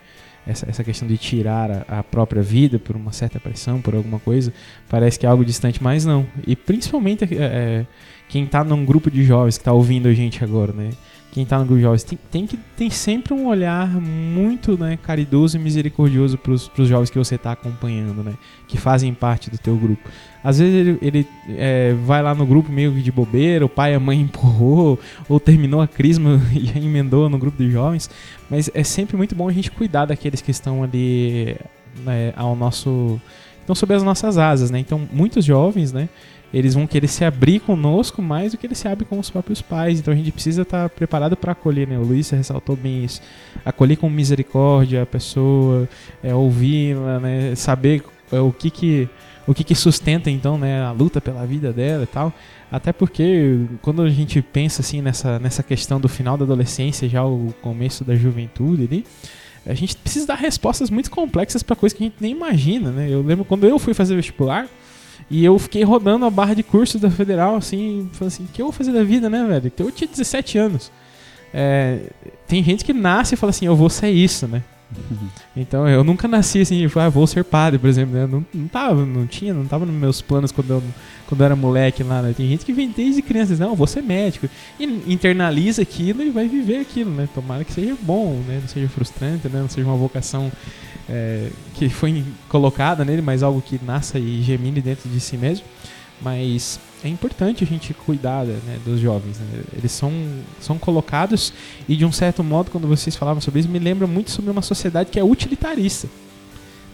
[0.47, 4.21] Essa, essa questão de tirar a, a, própria vida por uma certa pressão, por alguma
[4.21, 4.53] coisa,
[4.89, 6.25] parece que é algo distante, mas não.
[6.47, 7.87] E principalmente é, é
[8.29, 10.91] quem está num grupo de jovens que está ouvindo a gente agora, né?
[11.37, 15.59] Quem está no grupo jovens tem, tem, que tem sempre um olhar muito né, caridoso
[15.59, 18.33] e misericordioso para os jovens que você está acompanhando, né,
[18.67, 20.09] que fazem parte do teu grupo.
[20.43, 23.97] Às vezes ele, ele é, vai lá no grupo meio de bobeira, o pai e
[23.97, 28.09] a mãe empurrou, ou terminou a crisma e emendou no grupo de jovens,
[28.49, 31.55] mas é sempre muito bom a gente cuidar daqueles que estão ali
[32.03, 33.21] né, ao nosso...
[33.61, 34.79] estão sob as nossas asas, né?
[34.79, 36.09] Então, muitos jovens, né?
[36.53, 39.61] Eles vão querer se abrir conosco mais do que eles se abrem com os próprios
[39.61, 39.99] pais.
[39.99, 41.99] Então a gente precisa estar preparado para acolher, né?
[41.99, 43.21] O Luiz ressaltou bem isso.
[43.65, 45.89] Acolher com misericórdia a pessoa,
[46.23, 47.55] é, ouvi-la, né?
[47.55, 49.09] Saber é, o que que
[49.47, 52.33] o que, que sustenta então né, a luta pela vida dela e tal.
[52.71, 57.25] Até porque quando a gente pensa assim nessa, nessa questão do final da adolescência, já
[57.25, 59.05] o começo da juventude ali,
[59.65, 63.09] a gente precisa dar respostas muito complexas para coisas que a gente nem imagina, né?
[63.09, 64.67] Eu lembro quando eu fui fazer vestibular,
[65.31, 68.63] e eu fiquei rodando a barra de cursos da Federal, assim, falando assim, o que
[68.63, 69.73] eu vou fazer da vida, né, velho?
[69.79, 70.93] Eu tinha 17 anos.
[71.53, 72.11] É,
[72.47, 74.63] tem gente que nasce e fala assim, eu vou ser isso, né?
[75.11, 75.29] Uhum.
[75.57, 78.27] Então eu nunca nasci assim, ah, vou ser padre, por exemplo, né?
[78.27, 80.83] Não, não tava, não tinha, não tava nos meus planos quando eu,
[81.27, 82.35] quando eu era moleque lá, né?
[82.37, 84.49] Tem gente que vem desde criança, não, vou ser médico.
[84.79, 87.29] E internaliza aquilo e vai viver aquilo, né?
[87.35, 88.59] Tomara que seja bom, né?
[88.61, 89.61] Não seja frustrante, né?
[89.61, 90.51] Não seja uma vocação
[91.09, 95.65] é, que foi colocada nele, mas algo que nasça e gemine dentro de si mesmo.
[96.21, 99.39] Mas é importante a gente cuidar né, dos jovens.
[99.39, 99.63] Né?
[99.77, 100.13] Eles são,
[100.61, 101.53] são colocados
[101.89, 104.63] e, de um certo modo, quando vocês falavam sobre isso, me lembra muito sobre uma
[104.63, 106.09] sociedade que é utilitarista.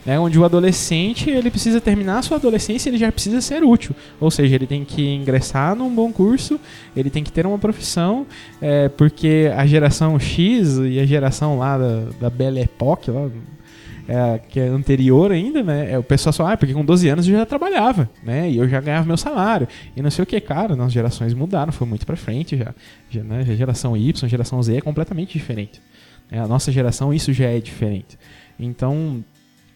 [0.05, 3.95] Né, onde o adolescente ele precisa terminar a sua adolescência ele já precisa ser útil
[4.19, 6.59] ou seja ele tem que ingressar num bom curso
[6.97, 8.27] ele tem que ter uma profissão
[8.61, 13.31] é, porque a geração X e a geração lá da, da Belle Époque lá,
[14.09, 15.93] é, que é anterior ainda, né?
[15.93, 18.51] É, o pessoal só, ah, porque com 12 anos eu já trabalhava, né?
[18.51, 19.69] E eu já ganhava meu salário.
[19.97, 22.75] E não sei o que, cara, nas gerações mudaram, foi muito pra frente já.
[23.11, 23.45] já né?
[23.45, 25.81] Geração Y, geração Z é completamente diferente.
[26.31, 28.19] É, a nossa geração, isso já é diferente.
[28.59, 29.25] Então,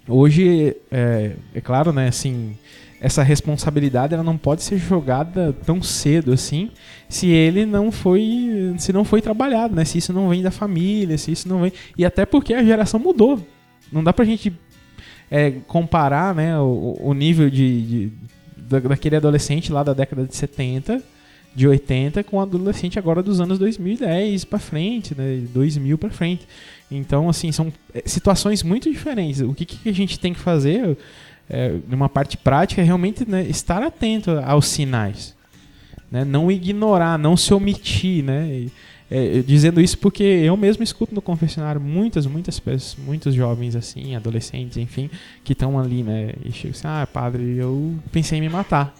[0.08, 2.56] hoje, é, é claro, né, assim,
[3.00, 6.70] essa responsabilidade ela não pode ser jogada tão cedo assim,
[7.08, 9.84] se ele não foi, se não foi trabalhado, né?
[9.84, 12.98] Se isso não vem da família, se isso não vem e até porque a geração
[12.98, 13.40] mudou,
[13.92, 14.52] não dá pra gente
[15.30, 18.12] é, comparar né, o, o nível de, de,
[18.56, 21.02] daquele adolescente lá da década de 70,
[21.54, 26.46] de 80, com o adolescente agora dos anos 2010 para frente, né, 2000 para frente.
[26.90, 29.40] Então, assim, são é, situações muito diferentes.
[29.40, 30.96] O que, que a gente tem que fazer,
[31.48, 35.34] é, numa parte prática, é realmente né, estar atento aos sinais.
[36.10, 38.46] Né, não ignorar, não se omitir, né?
[38.48, 38.72] E,
[39.10, 44.16] é, dizendo isso porque eu mesmo escuto no confessionário muitas, muitas pessoas, muitos jovens assim,
[44.16, 45.08] adolescentes, enfim,
[45.44, 46.32] que estão ali, né?
[46.44, 48.94] E chegam assim, ah, padre, eu pensei em me matar.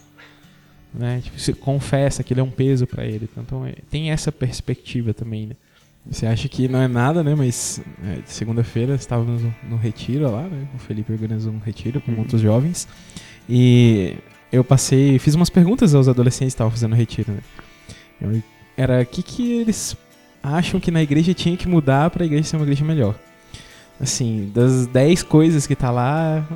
[0.93, 1.21] Né?
[1.21, 3.29] Tipo, você confessa que ele é um peso para ele.
[3.37, 5.55] Então é, tem essa perspectiva também, né?
[6.09, 7.35] Você acha que não é nada, né?
[7.35, 10.65] Mas é, segunda-feira estávamos no, no, retiro lá, né?
[10.73, 12.19] O Felipe organizou um retiro com uhum.
[12.19, 12.87] outros jovens.
[13.49, 14.15] E
[14.49, 17.39] eu passei, fiz umas perguntas aos adolescentes que estavam fazendo retiro, né?
[18.21, 18.41] Eu
[18.77, 19.97] era o que, que eles
[20.41, 23.15] acham que na igreja tinha que mudar para a igreja ser uma igreja melhor.
[23.99, 26.47] Assim, das 10 coisas que tá lá,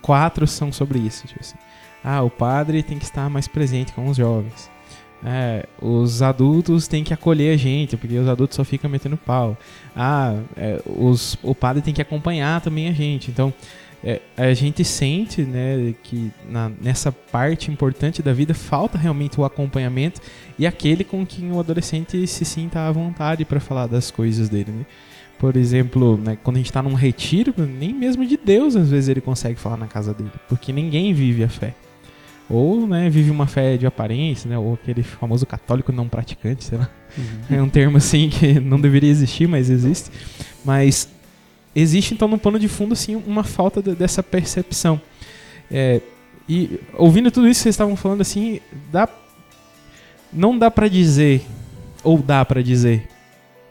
[0.00, 1.26] quatro são sobre isso.
[1.26, 1.56] Tipo assim.
[2.02, 4.70] Ah, o padre tem que estar mais presente com os jovens.
[5.24, 9.56] É, os adultos têm que acolher a gente, porque os adultos só ficam metendo pau.
[9.94, 13.30] Ah, é, os, o padre tem que acompanhar também a gente.
[13.30, 13.54] Então,
[14.04, 19.44] é, a gente sente né, que na, nessa parte importante da vida falta realmente o
[19.44, 20.20] acompanhamento
[20.58, 24.72] e aquele com quem o adolescente se sinta à vontade para falar das coisas dele.
[24.72, 24.86] Né?
[25.38, 29.08] Por exemplo, né, quando a gente está num retiro, nem mesmo de Deus às vezes
[29.08, 31.74] ele consegue falar na casa dele, porque ninguém vive a fé.
[32.50, 36.78] Ou né, vive uma fé de aparência, né, ou aquele famoso católico não praticante, sei
[36.78, 36.90] lá.
[37.16, 37.56] Uhum.
[37.56, 40.10] É um termo assim que não deveria existir, mas existe.
[40.64, 41.08] Mas
[41.74, 45.00] existe então no pano de fundo assim uma falta de, dessa percepção.
[45.70, 46.00] É,
[46.48, 49.08] e ouvindo tudo isso que vocês estavam falando assim, dá,
[50.32, 51.42] não dá para dizer
[52.02, 53.08] ou dá para dizer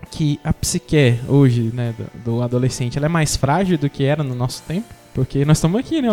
[0.10, 4.24] que a psique hoje, né, do, do, adolescente, ela é mais frágil do que era
[4.24, 6.10] no nosso tempo, porque nós estamos aqui, né,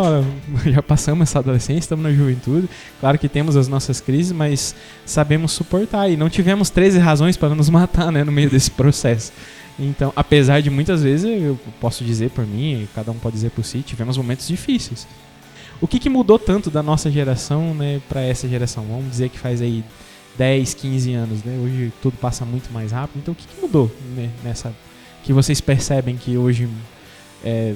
[0.66, 2.68] já passamos essa adolescência, estamos na juventude.
[3.00, 4.74] Claro que temos as nossas crises, mas
[5.04, 9.32] sabemos suportar e não tivemos 13 razões para nos matar, né, no meio desse processo.
[9.78, 13.64] Então, apesar de muitas vezes, eu posso dizer por mim, cada um pode dizer por
[13.64, 15.06] si, tivemos momentos difíceis.
[15.80, 18.84] O que, que mudou tanto da nossa geração né, para essa geração?
[18.84, 19.84] Vamos dizer que faz aí
[20.36, 21.58] 10, 15 anos, né?
[21.62, 23.20] Hoje tudo passa muito mais rápido.
[23.20, 24.72] Então o que, que mudou né, nessa
[25.22, 26.68] que vocês percebem que hoje
[27.44, 27.74] é,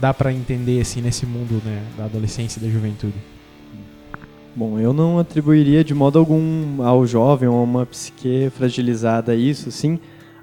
[0.00, 3.14] dá para entender assim nesse mundo né, da adolescência e da juventude?
[4.54, 9.70] Bom, eu não atribuiria de modo algum ao jovem ou a uma psique fragilizada isso,
[9.70, 9.98] sim.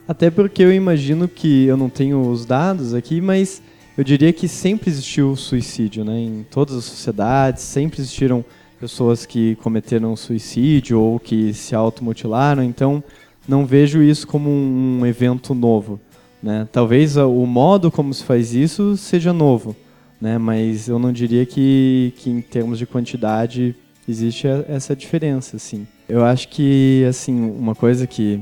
[0.07, 3.61] Até porque eu imagino que eu não tenho os dados aqui, mas
[3.97, 6.17] eu diria que sempre existiu suicídio, né?
[6.19, 8.45] Em todas as sociedades, sempre existiram
[8.79, 13.03] pessoas que cometeram suicídio ou que se automutilaram, então
[13.47, 15.99] não vejo isso como um evento novo.
[16.41, 16.67] Né?
[16.71, 19.75] Talvez o modo como se faz isso seja novo,
[20.21, 20.37] né?
[20.37, 23.75] mas eu não diria que, que em termos de quantidade
[24.07, 25.55] existe essa diferença.
[25.55, 25.87] Assim.
[26.07, 28.39] Eu acho que assim uma coisa que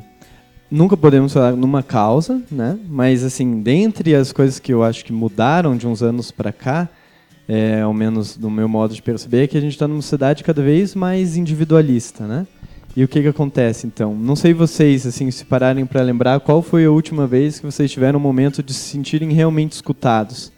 [0.69, 2.77] nunca podemos falar numa causa, né?
[2.87, 6.89] mas assim dentre as coisas que eu acho que mudaram de uns anos para cá,
[7.47, 10.43] é, ao menos no meu modo de perceber, é que a gente está numa sociedade
[10.43, 12.47] cada vez mais individualista, né?
[12.95, 14.15] E o que que acontece então?
[14.15, 17.91] Não sei vocês assim se pararem para lembrar qual foi a última vez que vocês
[17.91, 20.54] tiveram um momento de se sentirem realmente escutados.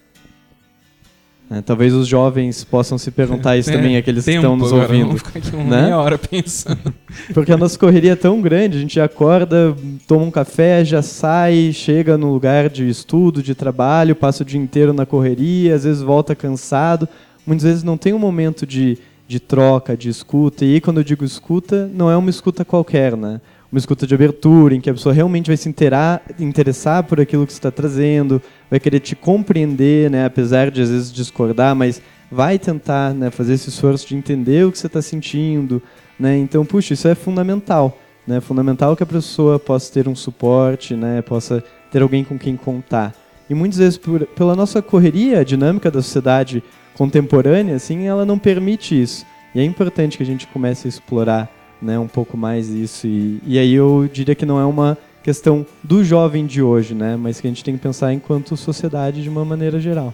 [1.50, 5.08] É, talvez os jovens possam se perguntar isso é, também, aqueles que estão nos ouvindo.
[5.08, 5.82] Vamos ficar aqui uma né?
[5.84, 6.94] meia hora pensando.
[7.34, 11.72] Porque a nossa correria é tão grande, a gente acorda, toma um café, já sai,
[11.74, 16.02] chega no lugar de estudo, de trabalho, passa o dia inteiro na correria, às vezes
[16.02, 17.08] volta cansado.
[17.46, 20.66] Muitas vezes não tem um momento de, de troca, de escuta.
[20.66, 23.40] E aí, quando eu digo escuta, não é uma escuta qualquer, né?
[23.72, 27.46] Uma escuta de abertura, em que a pessoa realmente vai se interar, interessar por aquilo
[27.46, 32.02] que você está trazendo, vai querer te compreender, né, apesar de às vezes discordar, mas
[32.32, 35.82] vai tentar né, fazer esse esforço de entender o que você está sentindo.
[36.20, 36.38] Né?
[36.38, 37.98] Então, puxa, isso é fundamental.
[38.28, 38.42] É né?
[38.42, 43.14] fundamental que a pessoa possa ter um suporte, né, possa ter alguém com quem contar.
[43.50, 46.64] E muitas vezes, por, pela nossa correria, a dinâmica da sociedade
[46.96, 49.26] contemporânea, assim, ela não permite isso.
[49.54, 51.50] E é importante que a gente comece a explorar
[51.82, 53.08] né, um pouco mais isso.
[53.08, 57.18] E, e aí eu diria que não é uma questão do jovem de hoje, né,
[57.18, 60.14] mas que a gente tem que pensar enquanto sociedade de uma maneira geral.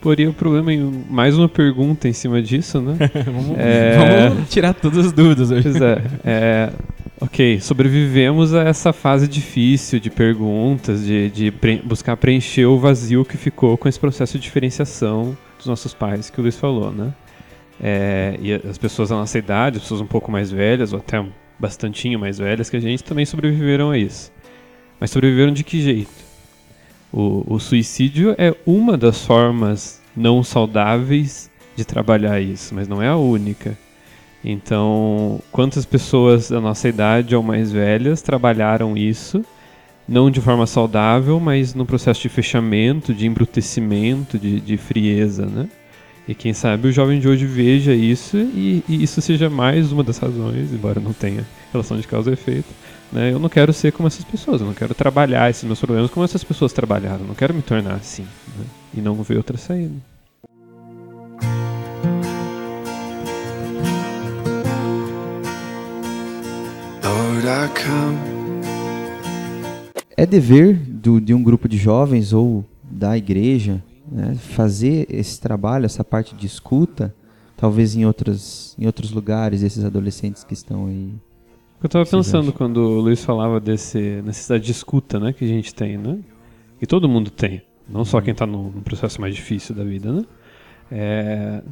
[0.00, 0.78] Porém, o problema é
[1.10, 2.96] mais uma pergunta em cima disso, né?
[3.24, 4.28] vamos, é...
[4.28, 5.62] vamos, tirar todas as dúvidas hoje.
[5.62, 6.72] Pois é, é,
[7.18, 13.24] Ok, sobrevivemos a essa fase difícil de perguntas, de, de pre buscar preencher o vazio
[13.24, 17.14] que ficou com esse processo de diferenciação dos nossos pais, que o Luiz falou, né?
[17.80, 21.24] É, e as pessoas da nossa idade, as pessoas um pouco mais velhas, ou até
[21.58, 24.32] bastantinho mais velhas que a gente, também sobreviveram a isso.
[24.98, 26.26] Mas sobreviveram de que jeito?
[27.12, 33.08] O, o suicídio é uma das formas não saudáveis de trabalhar isso, mas não é
[33.08, 33.76] a única.
[34.44, 39.44] Então, quantas pessoas da nossa idade ou mais velhas trabalharam isso,
[40.08, 45.68] não de forma saudável, mas no processo de fechamento, de embrutecimento, de, de frieza, né?
[46.28, 50.02] E quem sabe o jovem de hoje veja isso e, e, isso seja mais uma
[50.02, 52.66] das razões, embora não tenha relação de causa e efeito.
[53.12, 53.32] Né?
[53.32, 56.24] Eu não quero ser como essas pessoas, eu não quero trabalhar esses meus problemas como
[56.24, 58.24] essas pessoas trabalharam, eu não quero me tornar assim
[58.58, 58.64] né?
[58.94, 59.94] e não ver outra saída.
[70.16, 75.86] É dever do, de um grupo de jovens ou da igreja né, fazer esse trabalho,
[75.86, 77.14] essa parte de escuta,
[77.56, 81.12] talvez em, outros em outros lugares, esses adolescentes que estão aí.
[81.82, 85.74] Eu estava pensando quando o Luiz falava desse necessidade de escuta, né, que a gente
[85.74, 86.18] tem, né?
[86.80, 90.12] E todo mundo tem, não só quem está no, no, processo mais difícil da vida,
[90.12, 90.24] né?
[90.90, 91.62] É,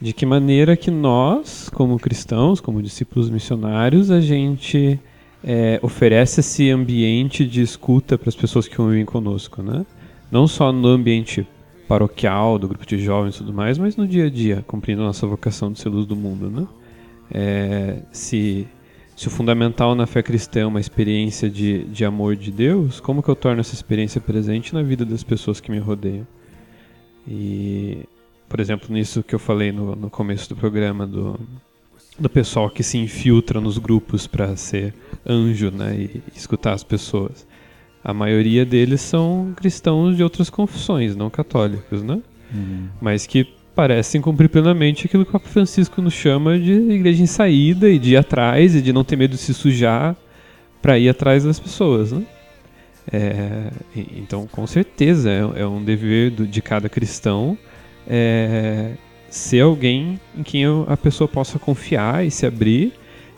[0.00, 4.98] de que maneira que nós, como cristãos, como discípulos missionários, a gente
[5.44, 9.84] é, oferece esse ambiente de escuta para as pessoas que convivem conosco, né?
[10.30, 11.46] Não só no ambiente
[11.88, 15.06] paroquial, do grupo de jovens e tudo mais, mas no dia a dia, cumprindo a
[15.06, 16.66] nossa vocação de ser luz do mundo, né?
[17.32, 18.66] É, se,
[19.16, 23.22] se o fundamental na fé cristã é uma experiência de, de amor de Deus, como
[23.22, 26.26] que eu torno essa experiência presente na vida das pessoas que me rodeiam?
[27.26, 28.04] E,
[28.48, 31.38] por exemplo, nisso que eu falei no, no começo do programa, do,
[32.18, 34.94] do pessoal que se infiltra nos grupos para ser
[35.26, 37.46] anjo né, e, e escutar as pessoas.
[38.02, 42.20] A maioria deles são cristãos de outras confissões, não católicos, né?
[42.52, 42.88] Uhum.
[43.00, 47.26] Mas que parecem cumprir plenamente aquilo que o Papa Francisco nos chama de igreja em
[47.26, 50.16] saída e de ir atrás e de não ter medo de se sujar
[50.82, 52.22] para ir atrás das pessoas, né?
[53.12, 57.56] É, então, com certeza, é, é um dever de cada cristão
[58.06, 58.92] é,
[59.28, 62.92] ser alguém em quem a pessoa possa confiar e se abrir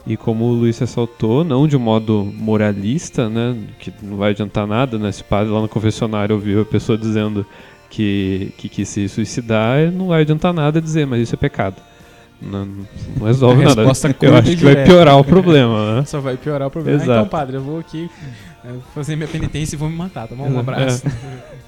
[0.06, 4.66] e como o Luiz ressaltou, não de um modo moralista, né, que não vai adiantar
[4.66, 7.46] nada, né, se o padre lá no confessionário ouviu a pessoa dizendo
[7.88, 11.76] que, que quis se suicidar, não vai adiantar nada dizer, mas isso é pecado.
[12.40, 12.66] não,
[13.16, 13.82] não resolve A nada.
[13.82, 13.90] Eu
[14.36, 16.04] acho que vai piorar o problema, né?
[16.04, 16.98] Só vai piorar o problema.
[16.98, 17.20] Ah, Exato.
[17.20, 18.10] então, padre, eu vou aqui
[18.64, 20.48] é, fazer minha penitência e vou me matar, tá bom?
[20.48, 21.04] Um abraço.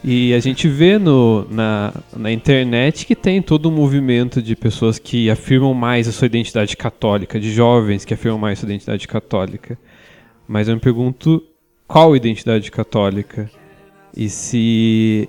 [0.02, 4.98] E a gente vê no, na, na internet que tem todo um movimento de pessoas
[4.98, 9.08] que afirmam mais a sua identidade católica, de jovens que afirmam mais a sua identidade
[9.08, 9.78] católica.
[10.46, 11.42] Mas eu me pergunto
[11.86, 13.50] qual identidade católica?
[14.16, 15.28] E se.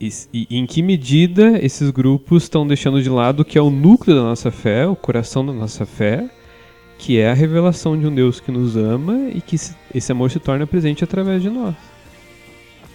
[0.00, 3.70] E, e em que medida esses grupos estão deixando de lado o que é o
[3.70, 6.28] núcleo da nossa fé, o coração da nossa fé,
[7.04, 10.30] que é a revelação de um Deus que nos ama e que se- esse amor
[10.30, 11.74] se torna presente através de nós.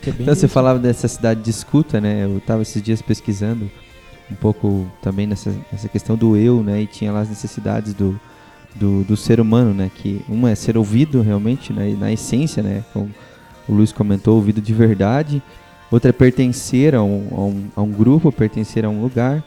[0.01, 2.23] Que é Então você falava dessa cidade de escuta, né?
[2.23, 3.69] Eu estava esses dias pesquisando
[4.31, 6.81] um pouco também nessa, nessa questão do eu, né?
[6.81, 8.19] E tinha lá as necessidades do,
[8.75, 9.91] do, do ser humano, né?
[9.93, 11.95] Que uma é ser ouvido realmente, né?
[11.99, 12.83] na essência, né?
[12.91, 13.11] Como
[13.67, 15.39] o Luiz comentou, ouvido de verdade.
[15.91, 19.43] Outra é pertencer a um, a um, a um grupo, pertencer a um lugar.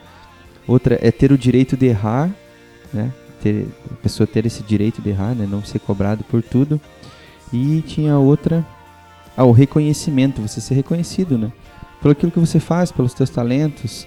[0.68, 2.30] Outra é ter o direito de errar,
[2.94, 3.10] né?
[3.42, 5.46] Ter, a pessoa ter esse direito de errar, né?
[5.50, 6.80] Não ser cobrado por tudo.
[7.52, 8.64] E tinha outra
[9.36, 11.52] ah, o reconhecimento, você ser reconhecido, né?
[12.00, 14.06] Pelo aquilo que você faz, pelos teus talentos.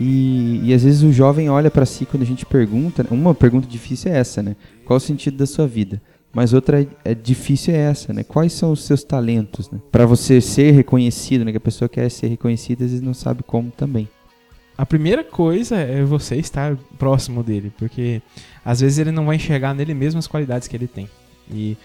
[0.00, 3.06] E, e às vezes o jovem olha para si quando a gente pergunta.
[3.10, 4.56] Uma pergunta difícil é essa, né?
[4.84, 6.00] Qual o sentido da sua vida?
[6.32, 8.24] Mas outra é, é difícil é essa, né?
[8.24, 9.78] Quais são os seus talentos, né?
[9.90, 11.50] Para você ser reconhecido, né?
[11.50, 14.08] Que a pessoa quer ser reconhecida, às vezes não sabe como também.
[14.76, 18.22] A primeira coisa é você estar próximo dele, porque
[18.64, 21.08] às vezes ele não vai enxergar nele mesmo as qualidades que ele tem.
[21.50, 21.76] E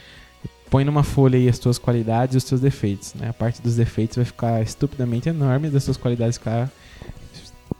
[0.69, 3.13] põe numa folha aí as tuas qualidades e os teus defeitos.
[3.13, 3.29] Né?
[3.29, 6.71] A parte dos defeitos vai ficar estupidamente enorme, das tuas qualidades ficar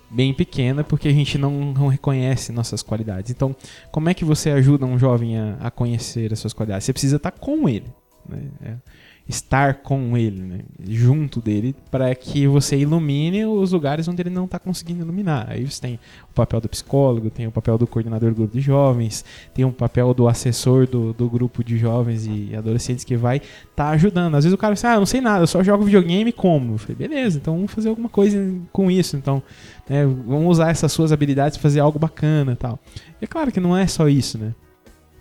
[0.10, 3.32] bem pequena, porque a gente não, não reconhece nossas qualidades.
[3.32, 3.55] Então,
[3.91, 6.86] como é que você ajuda um jovem a, a conhecer as suas qualidades?
[6.86, 7.88] Você precisa estar com ele.
[8.28, 8.41] Né?
[8.62, 8.74] É,
[9.28, 10.59] estar com ele, né?
[10.88, 15.47] junto dele, para que você ilumine os lugares onde ele não está conseguindo iluminar.
[15.49, 15.99] Aí você tem
[16.30, 19.71] o papel do psicólogo, tem o papel do coordenador do grupo de jovens, tem o
[19.71, 24.36] papel do assessor do, do grupo de jovens e adolescentes que vai estar tá ajudando.
[24.36, 26.75] Às vezes o cara fala, ah, eu não sei nada, eu só jogo videogame como?
[26.75, 29.17] Eu falei, beleza, então vamos fazer alguma coisa com isso.
[29.17, 29.43] Então,
[29.89, 32.80] né, vamos usar essas suas habilidades para fazer algo bacana tal.
[33.21, 34.53] E é claro que não é só isso, né?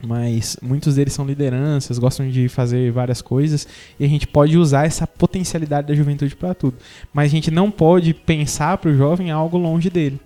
[0.02, 3.66] Mas muitos deles são lideranças, gostam de fazer várias coisas
[3.98, 6.76] e a gente pode usar essa potencialidade da juventude para tudo.
[7.12, 10.20] Mas a gente não pode pensar para o jovem algo longe dele.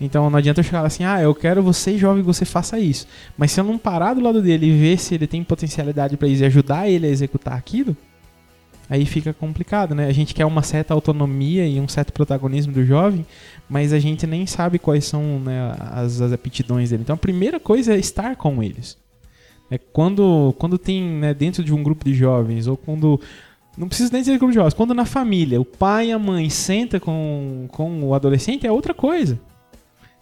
[0.00, 3.06] Então não adianta eu chegar assim, ah, eu quero você, jovem, que você faça isso.
[3.36, 6.28] Mas se eu não parar do lado dele e ver se ele tem potencialidade para
[6.28, 7.96] isso e ajudar ele a executar aquilo,
[8.88, 10.06] aí fica complicado, né?
[10.06, 13.26] A gente quer uma certa autonomia e um certo protagonismo do jovem,
[13.68, 17.02] mas a gente nem sabe quais são né, as, as aptidões dele.
[17.02, 18.96] Então a primeira coisa é estar com eles.
[19.70, 23.20] É quando, quando tem né, dentro de um grupo de jovens, ou quando.
[23.76, 26.48] Não precisa nem dizer grupo de jovens, quando na família o pai e a mãe
[26.48, 29.38] senta com, com o adolescente é outra coisa.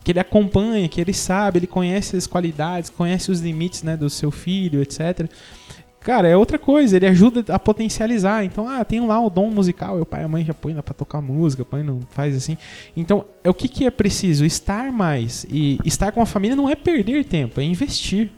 [0.03, 4.09] Que ele acompanha, que ele sabe, ele conhece as qualidades, conhece os limites né, do
[4.09, 5.29] seu filho, etc.
[6.05, 8.45] Cara, é outra coisa, ele ajuda a potencializar.
[8.45, 10.95] Então, ah, tem lá o dom musical, o pai e a mãe já põe pra
[10.95, 12.57] tocar música, põe não faz assim.
[12.97, 14.45] Então, é o que, que é preciso?
[14.45, 15.47] Estar mais.
[15.49, 18.31] E estar com a família não é perder tempo, é investir.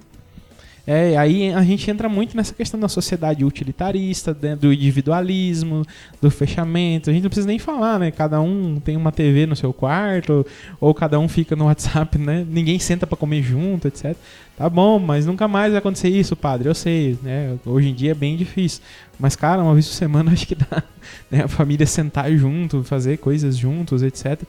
[0.86, 5.82] É, aí a gente entra muito nessa questão da sociedade utilitarista, né, do individualismo,
[6.20, 7.08] do fechamento.
[7.08, 8.10] A gente não precisa nem falar, né?
[8.10, 10.46] Cada um tem uma TV no seu quarto,
[10.78, 12.46] ou cada um fica no WhatsApp, né?
[12.48, 14.14] Ninguém senta para comer junto, etc.
[14.56, 16.68] Tá bom, mas nunca mais vai acontecer isso, padre.
[16.68, 17.56] Eu sei, né?
[17.64, 18.82] Hoje em dia é bem difícil.
[19.18, 20.82] Mas, cara, uma vez por semana acho que dá.
[21.30, 21.44] Né?
[21.44, 24.42] A família sentar junto, fazer coisas juntos, etc.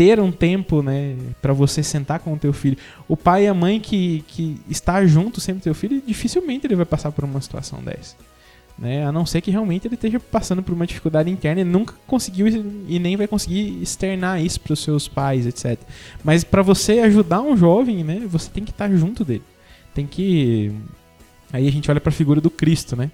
[0.00, 2.78] Ter um tempo, né, para você sentar com o teu filho.
[3.06, 6.74] O pai e a mãe que, que está junto sempre com teu filho, dificilmente ele
[6.74, 8.16] vai passar por uma situação dessa.
[8.78, 9.04] Né?
[9.04, 12.48] A não ser que realmente ele esteja passando por uma dificuldade interna e nunca conseguiu
[12.88, 15.78] e nem vai conseguir externar isso para os seus pais, etc.
[16.24, 19.44] Mas para você ajudar um jovem, né, você tem que estar junto dele.
[19.92, 20.72] Tem que
[21.52, 23.10] aí a gente olha para a figura do Cristo, né?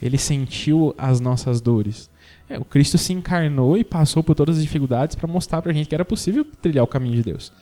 [0.00, 2.10] Ele sentiu as nossas dores.
[2.48, 5.88] É, o Cristo se encarnou e passou por todas as dificuldades para mostrar pra gente
[5.88, 7.52] que era possível trilhar o caminho de Deus.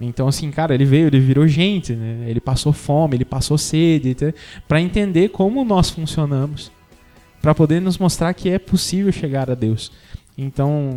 [0.00, 2.24] Então, assim, cara, ele veio, ele virou gente, né?
[2.26, 4.16] Ele passou fome, ele passou sede,
[4.66, 6.72] para entender como nós funcionamos,
[7.40, 9.92] para poder nos mostrar que é possível chegar a Deus.
[10.36, 10.90] Então,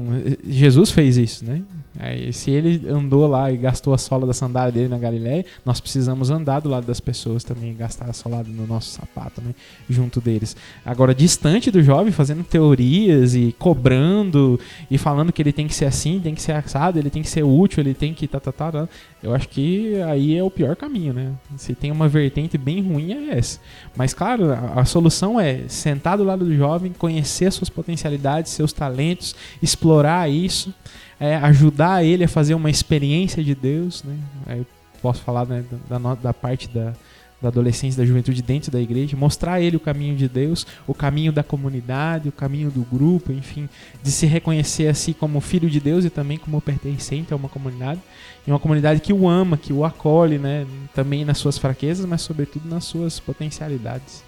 [0.47, 1.61] Jesus fez isso, né?
[1.97, 5.79] Aí, se ele andou lá e gastou a sola da sandália dele na Galiléia, nós
[5.79, 9.53] precisamos andar do lado das pessoas também, gastar a solada no nosso sapato, né?
[9.89, 10.55] Junto deles.
[10.85, 14.59] Agora, distante do jovem, fazendo teorias e cobrando
[14.91, 17.29] e falando que ele tem que ser assim, tem que ser assado, ele tem que
[17.29, 18.89] ser útil, ele tem que tá, tá, tá, tá.
[19.25, 21.33] Eu acho que aí é o pior caminho, né?
[21.57, 23.59] Se tem uma vertente bem ruim é essa.
[23.97, 28.71] Mas claro, a, a solução é sentar do lado do jovem, conhecer suas potencialidades, seus
[28.71, 30.71] talentos, explorar isso,
[31.19, 34.15] é, ajudar ele a fazer uma experiência de Deus, né?
[34.45, 34.59] É,
[35.01, 36.93] posso falar né, da, da, da parte da,
[37.41, 40.93] da adolescência, da juventude dentro da igreja, mostrar a ele o caminho de Deus, o
[40.93, 43.69] caminho da comunidade, o caminho do grupo, enfim,
[44.01, 47.99] de se reconhecer assim como filho de Deus e também como pertencente a uma comunidade,
[48.47, 52.21] e uma comunidade que o ama, que o acolhe, né, também nas suas fraquezas, mas
[52.21, 54.23] sobretudo nas suas potencialidades.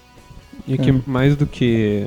[0.66, 0.94] E que é.
[1.06, 2.06] mais do que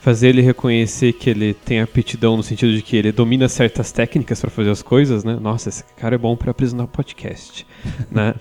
[0.00, 4.40] fazer ele reconhecer que ele tem aptidão no sentido de que ele domina certas técnicas
[4.40, 5.36] para fazer as coisas, né?
[5.40, 7.66] Nossa, esse cara é bom para apresentar podcast,
[8.10, 8.34] né?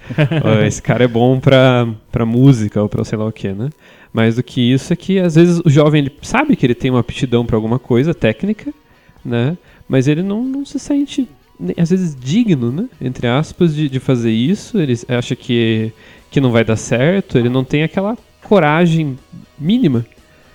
[0.66, 3.70] esse cara é bom para para música ou para sei lá o que, né?
[4.14, 6.92] Mais do que isso é que às vezes o jovem ele sabe que ele tem
[6.92, 8.74] uma aptidão para alguma coisa técnica,
[9.26, 9.58] né?
[9.90, 11.28] Mas ele não, não se sente
[11.76, 12.88] às vezes digno, né?
[13.02, 14.78] Entre aspas, de, de fazer isso.
[14.80, 15.92] Ele acha que
[16.30, 17.38] que não vai dar certo.
[17.38, 19.18] Ele não tem aquela coragem
[19.58, 20.06] mínima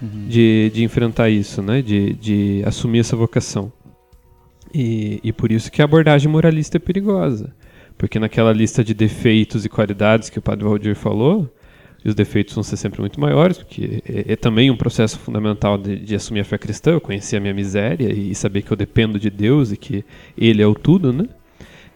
[0.03, 0.27] uhum.
[0.29, 1.81] de, de enfrentar isso, né?
[1.81, 3.73] De, de assumir essa vocação.
[4.75, 7.55] E, e por isso que a abordagem moralista é perigosa.
[7.97, 11.49] Porque naquela lista de defeitos e qualidades que o Padre Valdir falou,
[12.05, 15.99] os defeitos vão ser sempre muito maiores, porque é, é também um processo fundamental de,
[15.99, 19.19] de, assumir a fé cristã, eu conhecer a minha miséria e saber que eu dependo
[19.19, 20.05] de Deus e que
[20.37, 21.29] Ele é o tudo, né?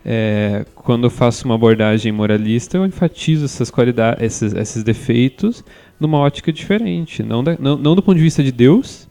[0.09, 5.64] É, quando eu faço uma abordagem moralista, eu enfatizo essas qualidades, esses, esses defeitos,
[5.99, 7.22] numa ótica diferente.
[7.22, 9.09] Não, da, não, não do ponto de vista de Deus,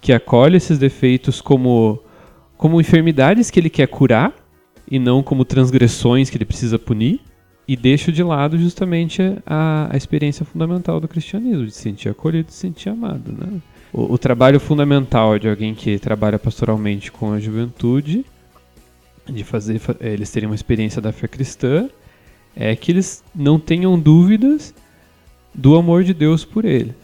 [0.00, 2.00] que acolhe esses defeitos como,
[2.56, 4.32] como enfermidades que ele quer curar,
[4.88, 7.20] e não como transgressões que ele precisa punir,
[7.66, 12.46] e deixo de lado justamente a, a experiência fundamental do cristianismo, de se sentir acolhido,
[12.46, 13.32] de se sentir amado.
[13.32, 13.60] Né?
[13.92, 18.24] O, o trabalho fundamental de alguém que trabalha pastoralmente com a juventude,
[19.28, 21.88] de fazer eles terem uma experiência da fé cristã,
[22.54, 24.72] é que eles não tenham dúvidas
[25.56, 26.94] do amor de Deus por eles.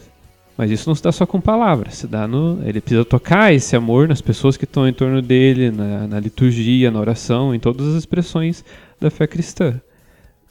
[0.55, 3.75] Mas isso não se dá só com palavras, se dá no, ele precisa tocar esse
[3.75, 7.87] amor nas pessoas que estão em torno dele, na, na liturgia, na oração, em todas
[7.87, 8.63] as expressões
[9.01, 9.81] da fé cristã.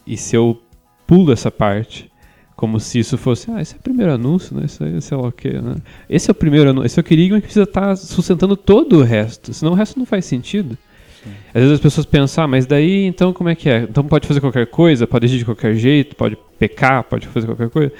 [0.05, 0.61] E se eu
[1.07, 2.11] pulo essa parte,
[2.57, 4.65] como se isso fosse, ah, esse é o primeiro anúncio, né?
[4.67, 5.77] Isso aí, sei lá o quê, né?
[6.11, 8.99] Esse é o primeiro anúncio, esse é o querido que precisa estar tá sustentando todo
[8.99, 10.77] o resto, senão o resto não faz sentido.
[11.23, 11.31] Sim.
[11.49, 13.83] Às vezes as pessoas pensam, ah, mas daí então como é que é?
[13.83, 17.71] Então pode fazer qualquer coisa, pode agir de qualquer jeito, pode pecar, pode fazer qualquer
[17.71, 17.93] coisa.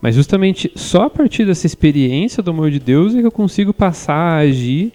[0.00, 3.74] Mas justamente só a partir dessa experiência do amor de Deus é que eu consigo
[3.74, 4.92] passar a agir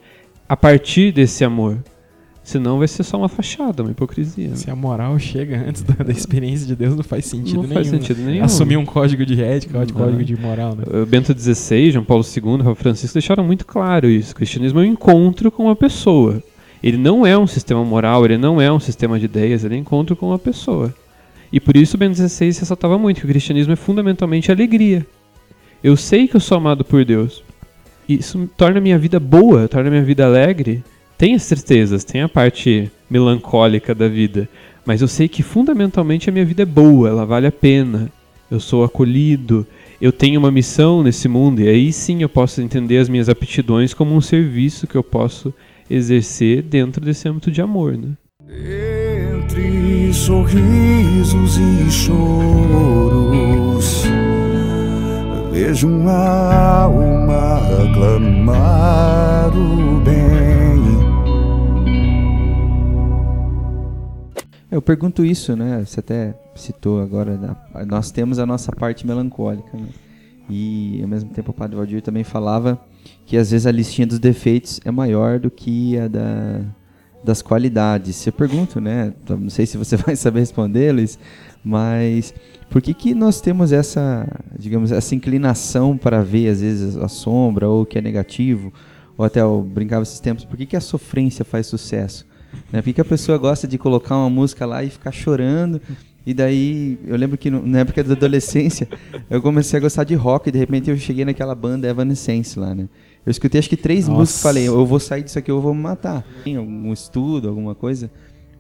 [0.48, 1.78] a partir desse amor.
[2.46, 4.50] Senão vai ser só uma fachada, uma hipocrisia.
[4.50, 4.56] Né?
[4.56, 7.74] Se a moral chega antes da, da, experiência de Deus, não faz sentido não nenhum.
[7.74, 8.44] Faz sentido nenhum.
[8.44, 10.84] Assumir um código de ética, um código de moral, né?
[11.02, 14.32] O Bento XVI, João Paulo II, Papa Francisco deixaram muito claro isso.
[14.32, 16.44] O cristianismo é um encontro com uma pessoa.
[16.84, 19.78] Ele não é um sistema moral, ele não é um sistema de ideias, ele é
[19.78, 20.94] encontro com uma pessoa.
[21.52, 25.06] E por isso o Bento XVI ressaltava muito que o cristianismo é fundamentalmente alegria.
[25.84, 27.44] Eu sei que eu sou amado por Deus.
[28.08, 30.84] Isso torna minha vida boa, torna minha vida alegre.
[31.18, 34.50] Tem as tristezas, tem a parte melancólica da vida,
[34.86, 38.12] mas eu sei que fundamentalmente a minha vida é boa, ela vale a pena.
[38.52, 39.66] Eu sou acolhido,
[40.00, 43.94] eu tenho uma missão nesse mundo e aí sim eu posso entender as minhas aptidões
[43.94, 45.54] como um serviço que eu posso
[45.90, 48.18] exercer dentro desse âmbito de amor, né?
[48.50, 53.36] Entre sorrisos e choros,
[55.52, 57.62] vejo uma alma
[57.94, 60.26] clamar o bem.
[64.72, 65.84] Eu pergunto isso, né?
[65.86, 67.58] Você até citou agora,
[67.88, 69.88] nós temos a nossa parte melancólica, né?
[70.50, 72.80] E ao mesmo tempo o Padre Valdir também falava
[73.26, 76.62] que às vezes a listinha dos defeitos é maior do que a da,
[77.24, 78.26] das qualidades.
[78.26, 79.14] Eu pergunto, né?
[79.28, 81.18] Não sei se você vai saber responder, Luiz,
[81.64, 82.34] mas
[82.70, 87.68] por que, que nós temos essa, digamos, essa inclinação para ver às vezes a sombra
[87.68, 88.72] ou o que é negativo?
[89.18, 92.28] Ou até eu brincava esses tempos, por que, que a sofrência faz sucesso?
[92.72, 92.82] Né?
[92.82, 95.82] Por que, que a pessoa gosta de colocar uma música lá e ficar chorando
[96.26, 98.90] e daí, eu lembro que na época da adolescência,
[99.30, 102.74] eu comecei a gostar de rock e de repente eu cheguei naquela banda Evanescence lá,
[102.74, 102.90] né?
[103.26, 104.20] Eu escutei acho que três Nossa.
[104.20, 106.24] músicas e falei, eu vou sair disso aqui, eu vou me matar.
[106.44, 108.12] Tem algum estudo, alguma coisa?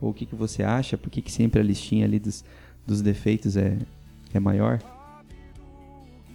[0.02, 0.98] Ou o que, que você acha?
[0.98, 2.44] Por que, que sempre a listinha ali dos,
[2.86, 3.78] dos defeitos é,
[4.34, 4.80] é maior?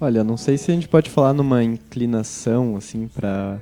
[0.00, 3.60] Olha, não sei se a gente pode falar numa inclinação, assim, para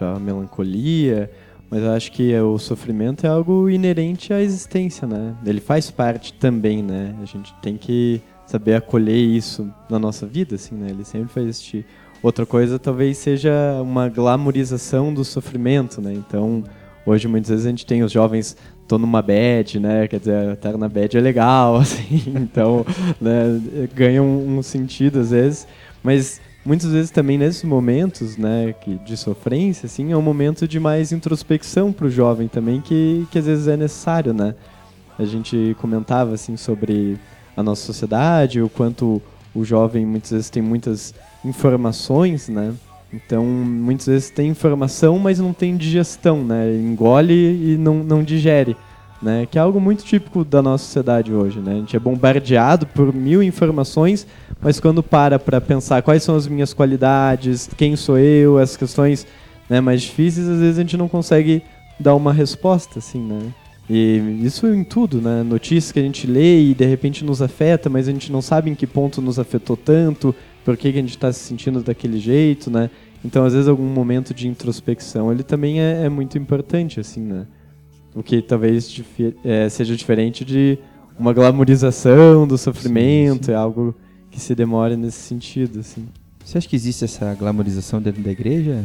[0.00, 1.30] para melancolia,
[1.70, 5.36] mas eu acho que o sofrimento é algo inerente à existência, né?
[5.44, 7.14] Ele faz parte também, né?
[7.22, 10.88] A gente tem que saber acolher isso na nossa vida, assim, né?
[10.88, 11.84] Ele sempre faz existir.
[12.22, 13.52] Outra coisa talvez seja
[13.82, 16.12] uma glamorização do sofrimento, né?
[16.12, 16.62] Então,
[17.06, 18.56] hoje muitas vezes a gente tem os jovens
[18.86, 20.08] tô numa bad, né?
[20.08, 22.22] Quer dizer, estar na bad é legal, assim.
[22.26, 22.84] Então,
[23.20, 23.60] né,
[23.94, 25.66] ganha um, um sentido às vezes,
[26.02, 30.78] mas muitas vezes também nesses momentos, né, que, de sofrência, assim, é um momento de
[30.80, 34.54] mais introspecção para o jovem também, que, que às vezes é necessário, né?
[35.22, 37.18] a gente comentava assim sobre
[37.54, 39.20] a nossa sociedade, o quanto
[39.54, 41.14] o jovem muitas vezes tem muitas
[41.44, 42.74] informações, né?
[43.12, 46.72] Então, muitas vezes tem informação, mas não tem digestão, né?
[46.76, 47.34] Engole
[47.72, 48.76] e não, não digere,
[49.20, 49.46] né?
[49.50, 51.72] Que é algo muito típico da nossa sociedade hoje, né?
[51.72, 54.26] A gente é bombardeado por mil informações,
[54.60, 59.26] mas quando para para pensar quais são as minhas qualidades, quem sou eu, as questões
[59.68, 61.62] né, mais difíceis, às vezes a gente não consegue
[61.98, 63.40] dar uma resposta, assim, né?
[63.88, 65.42] E isso em tudo, né?
[65.42, 68.70] Notícias que a gente lê e de repente nos afeta, mas a gente não sabe
[68.70, 70.32] em que ponto nos afetou tanto,
[70.64, 72.90] por que, que a gente está se sentindo daquele jeito, né?
[73.24, 77.46] Então, às vezes, algum momento de introspecção, ele também é, é muito importante, assim, né?
[78.14, 80.78] O que talvez difi é, seja diferente de
[81.18, 83.52] uma glamorização do sofrimento, sim, sim.
[83.52, 83.94] é algo
[84.30, 86.08] que se demora nesse sentido, assim.
[86.42, 88.84] Você acha que existe essa glamorização dentro da igreja,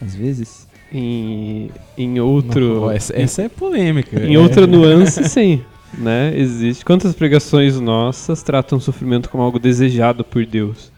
[0.00, 0.68] às vezes?
[0.92, 2.82] Em, em outro.
[2.82, 4.20] Não, essa, essa, é polêmica.
[4.20, 4.38] Em é.
[4.38, 5.62] outra nuance, sim.
[5.96, 6.32] Né?
[6.36, 6.84] Existe.
[6.84, 10.92] Quantas pregações nossas tratam o sofrimento como algo desejado por Deus?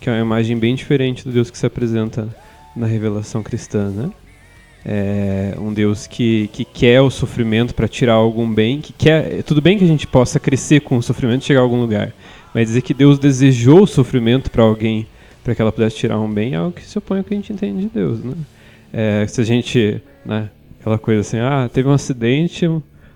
[0.00, 2.28] Que é uma imagem bem diferente do Deus que se apresenta
[2.74, 4.10] na revelação cristã, né?
[4.84, 9.42] É um Deus que, que quer o sofrimento para tirar algum bem, que quer.
[9.42, 12.12] Tudo bem que a gente possa crescer com o sofrimento e chegar a algum lugar,
[12.54, 15.08] mas dizer que Deus desejou o sofrimento para alguém
[15.46, 17.36] para que ela pudesse tirar um bem é algo que se opõe ao que a
[17.36, 18.34] gente entende de Deus, né?
[18.92, 22.68] É, se a gente, né, aquela coisa assim, ah, teve um acidente,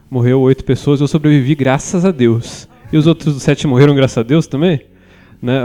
[0.09, 2.69] morreu oito pessoas, eu sobrevivi graças a Deus.
[2.93, 4.81] E os outros sete morreram graças a Deus também?
[5.43, 5.63] Né?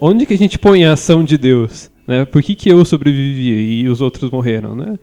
[0.00, 1.90] Onde que a gente põe a ação de Deus?
[2.06, 2.24] Né?
[2.24, 4.74] Por que, que eu sobrevivi e os outros morreram?
[4.74, 4.98] Né?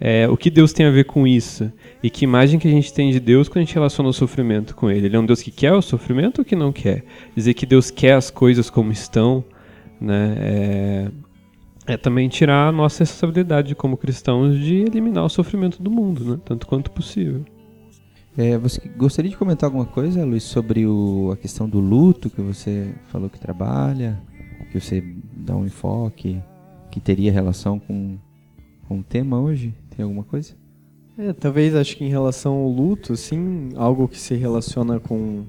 [0.00, 1.70] É, o que Deus tem a ver com isso?
[2.02, 4.74] E que imagem que a gente tem de Deus quando a gente relaciona o sofrimento
[4.74, 5.06] com Ele?
[5.06, 7.04] Ele é um Deus que quer o sofrimento ou que não quer?
[7.36, 9.44] Dizer que Deus quer as coisas como estão,
[10.00, 10.34] né?
[10.38, 11.10] É,
[11.86, 16.40] é também tirar a nossa responsabilidade como cristãos de eliminar o sofrimento do mundo, né?
[16.44, 17.44] Tanto quanto possível.
[18.40, 22.40] É, você gostaria de comentar alguma coisa, Luiz, sobre o, a questão do luto que
[22.40, 24.18] você falou que trabalha,
[24.72, 25.04] que você
[25.36, 26.40] dá um enfoque,
[26.90, 28.16] que teria relação com,
[28.88, 29.74] com o tema hoje?
[29.94, 30.54] Tem alguma coisa?
[31.18, 35.44] É, talvez acho que em relação ao luto, assim, algo que se relaciona com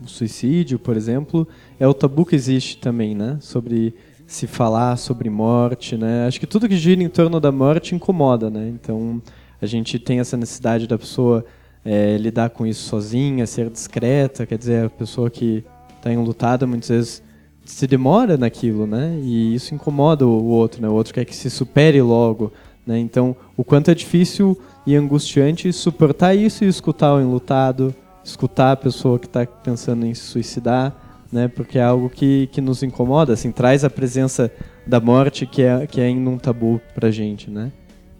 [0.00, 1.48] o suicídio, por exemplo,
[1.80, 3.38] é o tabu que existe também, né?
[3.40, 3.92] Sobre
[4.24, 6.28] se falar sobre morte, né?
[6.28, 8.68] Acho que tudo que gira em torno da morte incomoda, né?
[8.68, 9.20] Então
[9.60, 11.44] a gente tem essa necessidade da pessoa
[11.86, 15.64] é, lidar com isso sozinha, ser discreta, quer dizer, a pessoa que
[15.96, 17.22] está enlutada muitas vezes
[17.64, 19.18] se demora naquilo, né?
[19.22, 20.88] E isso incomoda o outro, né?
[20.88, 22.52] O outro quer que se supere logo,
[22.84, 22.98] né?
[22.98, 28.76] Então, o quanto é difícil e angustiante suportar isso e escutar o enlutado, escutar a
[28.76, 31.46] pessoa que está pensando em se suicidar, né?
[31.46, 34.50] Porque é algo que, que nos incomoda, assim, traz a presença
[34.84, 37.70] da morte que é, que é ainda um tabu pra gente, né?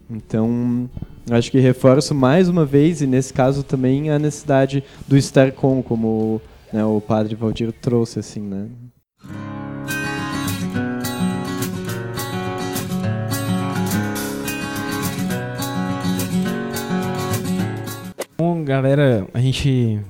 [0.09, 0.89] Então,
[1.31, 5.83] acho que reforço mais uma vez, e nesse caso também, a necessidade do estar com,
[5.83, 6.41] como
[6.73, 8.69] né, o padre Valdir trouxe, assim, né?
[18.39, 20.01] Bom, galera, a gente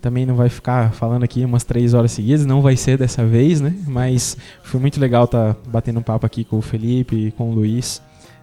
[0.00, 3.60] também não vai ficar falando aqui umas três horas seguidas, não vai ser dessa vez,
[3.60, 3.74] né?
[3.86, 7.54] Mas foi muito legal estar tá batendo um papo aqui com o Felipe, com o
[7.54, 8.00] Luiz,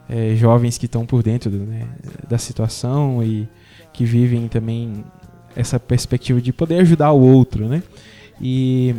[0.10, 1.88] é, jovens que estão por dentro né,
[2.28, 3.48] da situação e
[3.94, 5.04] que vivem também
[5.56, 7.84] essa perspectiva de poder ajudar o outro, né?
[8.42, 8.96] E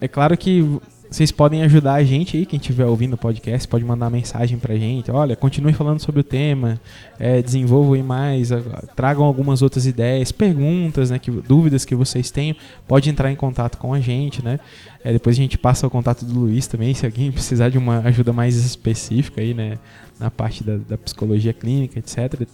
[0.00, 0.80] é claro que
[1.10, 4.76] vocês podem ajudar a gente aí, quem estiver ouvindo o podcast, pode mandar mensagem pra
[4.76, 5.10] gente.
[5.10, 6.80] Olha, continue falando sobre o tema,
[7.18, 8.50] é, desenvolvam aí mais,
[8.94, 12.54] tragam algumas outras ideias, perguntas, né, que, dúvidas que vocês tenham.
[12.86, 14.60] Pode entrar em contato com a gente, né?
[15.02, 18.00] É, depois a gente passa o contato do Luiz também, se alguém precisar de uma
[18.00, 19.78] ajuda mais específica aí, né?
[20.18, 22.46] Na parte da, da psicologia clínica, etc.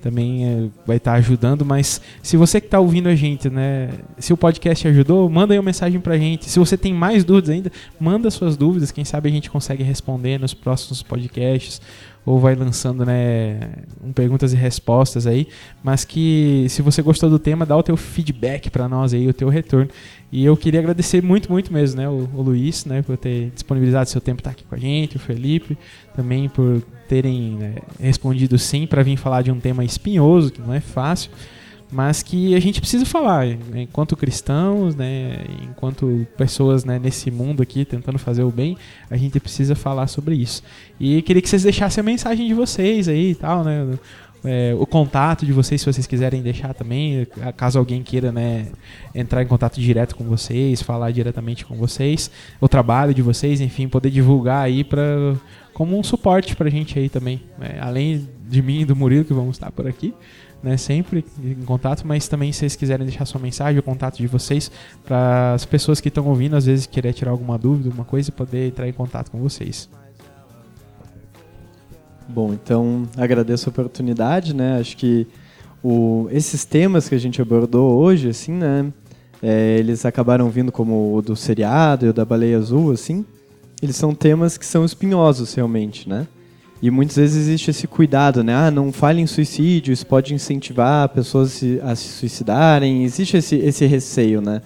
[0.00, 3.90] Também é, vai estar tá ajudando, mas se você que está ouvindo a gente, né?
[4.18, 6.50] Se o podcast ajudou, manda aí uma mensagem pra gente.
[6.50, 10.40] Se você tem mais dúvidas ainda, manda suas dúvidas, quem sabe a gente consegue responder
[10.40, 11.80] nos próximos podcasts
[12.24, 13.58] ou vai lançando, né,
[14.02, 15.48] um perguntas e respostas aí,
[15.82, 19.34] mas que se você gostou do tema, dá o teu feedback para nós aí, o
[19.34, 19.88] teu retorno.
[20.30, 24.08] E eu queria agradecer muito, muito mesmo, né, o, o Luiz, né, por ter disponibilizado
[24.08, 25.76] seu tempo estar aqui com a gente, o Felipe,
[26.14, 30.72] também por terem né, respondido sim para vir falar de um tema espinhoso, que não
[30.72, 31.30] é fácil
[31.92, 37.62] mas que a gente precisa falar, né, enquanto cristãos, né, enquanto pessoas né, nesse mundo
[37.62, 38.76] aqui tentando fazer o bem,
[39.10, 40.62] a gente precisa falar sobre isso.
[40.98, 43.98] E queria que vocês deixassem a mensagem de vocês aí e tal, né?
[44.44, 47.26] é, o contato de vocês, se vocês quiserem deixar também,
[47.56, 48.66] caso alguém queira né,
[49.14, 52.30] entrar em contato direto com vocês, falar diretamente com vocês,
[52.60, 55.34] o trabalho de vocês, enfim, poder divulgar aí para
[55.72, 57.78] como um suporte para a gente aí também, né?
[57.80, 60.12] além de mim e do Murilo que vamos estar por aqui,
[60.62, 64.26] né, sempre em contato, mas também se vocês quiserem deixar sua mensagem, o contato de
[64.26, 64.70] vocês,
[65.04, 68.68] para as pessoas que estão ouvindo, às vezes querer tirar alguma dúvida, alguma coisa, poder
[68.68, 69.88] entrar em contato com vocês.
[72.28, 74.78] Bom, então agradeço a oportunidade, né?
[74.78, 75.26] Acho que
[75.82, 78.92] o, esses temas que a gente abordou hoje, assim, né?
[79.42, 83.26] É, eles acabaram vindo como o do seriado e o da baleia azul, assim.
[83.82, 86.28] Eles são temas que são espinhosos, realmente, né?
[86.82, 88.54] E muitas vezes existe esse cuidado, né?
[88.54, 93.04] Ah, não fale em suicídio, isso pode incentivar pessoas a se suicidarem.
[93.04, 94.60] Existe esse, esse receio, né?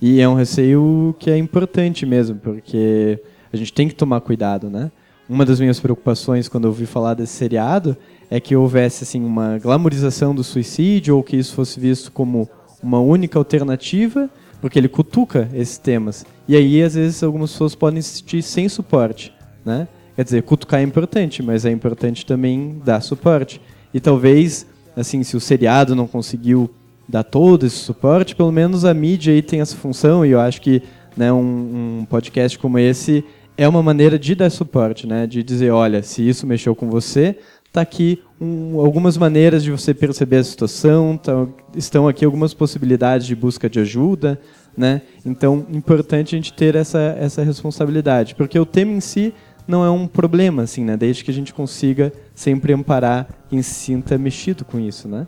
[0.00, 3.18] E é um receio que é importante mesmo, porque
[3.50, 4.90] a gente tem que tomar cuidado, né?
[5.32, 7.96] uma das minhas preocupações quando eu ouvi falar desse seriado
[8.30, 12.48] é que houvesse assim uma glamorização do suicídio ou que isso fosse visto como
[12.82, 14.28] uma única alternativa,
[14.60, 16.26] porque ele cutuca esses temas.
[16.46, 19.32] E aí às vezes algumas pessoas podem assistir sem suporte,
[19.64, 19.88] né?
[20.14, 23.60] Quer dizer, cutucar é importante, mas é importante também dar suporte.
[23.94, 26.70] E talvez, assim, se o seriado não conseguiu
[27.08, 30.60] dar todo esse suporte, pelo menos a mídia aí tem essa função, e eu acho
[30.60, 30.82] que
[31.16, 33.24] né, um, um podcast como esse
[33.56, 35.26] é uma maneira de dar suporte, né?
[35.26, 37.36] De dizer, olha, se isso mexeu com você,
[37.72, 41.46] tá aqui um, algumas maneiras de você perceber a situação, tá,
[41.76, 44.40] estão aqui algumas possibilidades de busca de ajuda,
[44.76, 45.02] né?
[45.24, 49.34] Então, importante a gente ter essa essa responsabilidade, porque o tema em si
[49.66, 50.96] não é um problema, assim, né?
[50.96, 55.26] Desde que a gente consiga sempre amparar quem se sinta mexido com isso, né?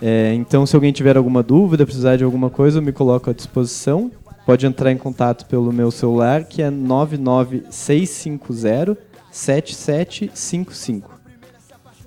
[0.00, 3.32] É, então, se alguém tiver alguma dúvida, precisar de alguma coisa, eu me coloco à
[3.32, 4.10] disposição
[4.46, 8.96] pode entrar em contato pelo meu celular, que é 99650
[9.32, 11.16] 7755.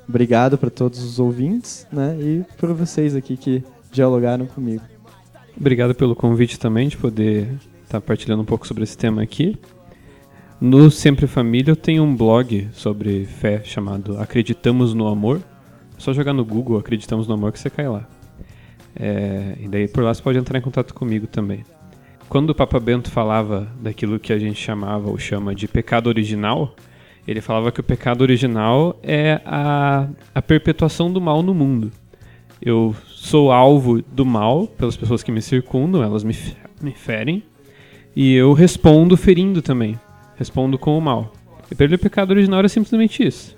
[0.08, 2.16] Obrigado para todos os ouvintes, né?
[2.20, 4.82] E para vocês aqui que dialogaram comigo.
[5.56, 7.44] Obrigado pelo convite também de poder
[7.84, 9.60] estar tá partilhando um pouco sobre esse tema aqui.
[10.62, 15.42] No Sempre Família eu tenho um blog sobre fé chamado Acreditamos no Amor.
[15.98, 18.08] É só jogar no Google Acreditamos no Amor que você cai lá.
[18.96, 21.64] É, e daí por lá você pode entrar em contato comigo também
[22.30, 26.76] quando o Papa Bento falava daquilo que a gente chamava ou chama de pecado original,
[27.28, 31.92] ele falava que o pecado original é a, a perpetuação do mal no mundo.
[32.62, 36.36] Eu sou alvo do mal pelas pessoas que me circundam, elas me,
[36.82, 37.44] me ferem,
[38.16, 40.00] e eu respondo ferindo também.
[40.40, 41.32] Respondo com o mal.
[41.70, 43.56] E ele o pecado original era simplesmente isso.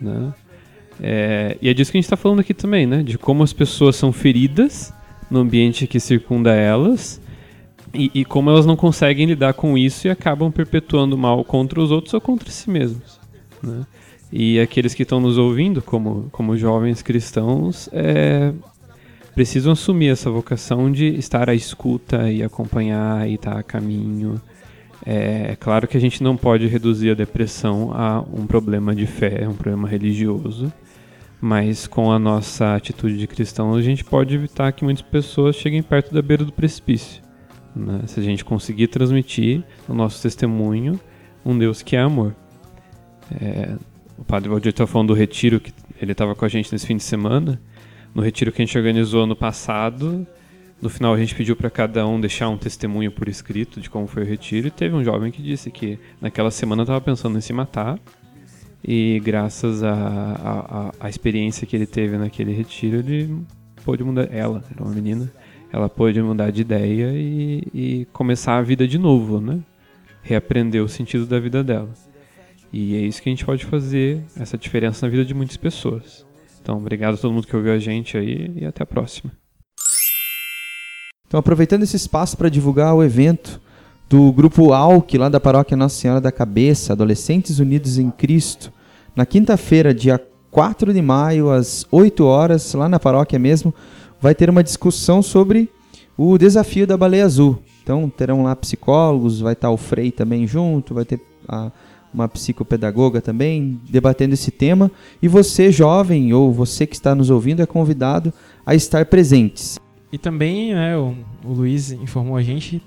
[0.00, 0.34] Né?
[1.00, 3.02] É, e é disso que a gente está falando aqui também, né?
[3.02, 4.92] De como as pessoas são feridas
[5.30, 7.20] no ambiente que circunda elas
[7.92, 11.92] e, e, como elas não conseguem lidar com isso e acabam perpetuando mal contra os
[11.92, 13.20] outros ou contra si mesmos.
[13.62, 13.86] Né?
[14.32, 18.52] E aqueles que estão nos ouvindo, como, como jovens cristãos, é,
[19.32, 24.40] precisam assumir essa vocação de estar à escuta e acompanhar e estar a caminho.
[25.06, 29.06] É, é claro que a gente não pode reduzir a depressão a um problema de
[29.06, 30.72] fé, um problema religioso,
[31.40, 35.82] mas com a nossa atitude de cristão a gente pode evitar que muitas pessoas cheguem
[35.82, 37.22] perto da beira do precipício.
[37.76, 38.02] Né?
[38.06, 40.98] Se a gente conseguir transmitir no nosso testemunho
[41.44, 42.34] um Deus que é amor.
[43.40, 43.74] É,
[44.16, 46.96] o Padre Valdir estava falando do retiro, que ele estava com a gente nesse fim
[46.96, 47.60] de semana.
[48.14, 50.26] No retiro que a gente organizou ano passado,
[50.80, 54.06] no final a gente pediu para cada um deixar um testemunho por escrito de como
[54.06, 54.68] foi o retiro.
[54.68, 57.98] E teve um jovem que disse que naquela semana estava pensando em se matar.
[58.86, 63.42] E graças à experiência que ele teve naquele retiro, ele
[63.82, 64.28] pôde mudar.
[64.30, 65.32] Ela, era uma menina,
[65.72, 69.60] ela pode mudar de ideia e, e começar a vida de novo, né?
[70.22, 71.90] Reaprender o sentido da vida dela.
[72.70, 76.26] E é isso que a gente pode fazer, essa diferença na vida de muitas pessoas.
[76.60, 79.43] Então, obrigado a todo mundo que ouviu a gente aí e até a próxima.
[81.34, 83.60] Então, aproveitando esse espaço para divulgar o evento
[84.08, 88.72] do grupo AUC, lá da paróquia Nossa Senhora da Cabeça, Adolescentes Unidos em Cristo,
[89.16, 93.74] na quinta-feira, dia 4 de maio, às 8 horas, lá na paróquia mesmo,
[94.20, 95.68] vai ter uma discussão sobre
[96.16, 97.58] o desafio da baleia azul.
[97.82, 101.72] Então terão lá psicólogos, vai estar o Frei também junto, vai ter a,
[102.14, 104.88] uma psicopedagoga também debatendo esse tema.
[105.20, 108.32] E você, jovem, ou você que está nos ouvindo, é convidado
[108.64, 109.82] a estar presentes.
[110.14, 111.12] E também, né, o,
[111.44, 112.80] o Luiz informou a gente,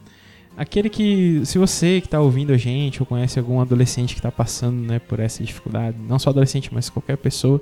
[0.56, 4.32] aquele que, se você que está ouvindo a gente, ou conhece algum adolescente que está
[4.32, 7.62] passando né, por essa dificuldade, não só adolescente, mas qualquer pessoa,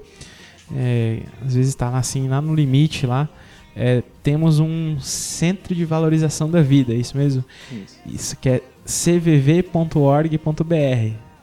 [0.71, 3.27] é, às vezes está assim, lá no limite lá,
[3.75, 7.43] é, temos um centro de valorização da vida, é isso mesmo?
[7.71, 10.35] Isso, isso que é cvv.org.br.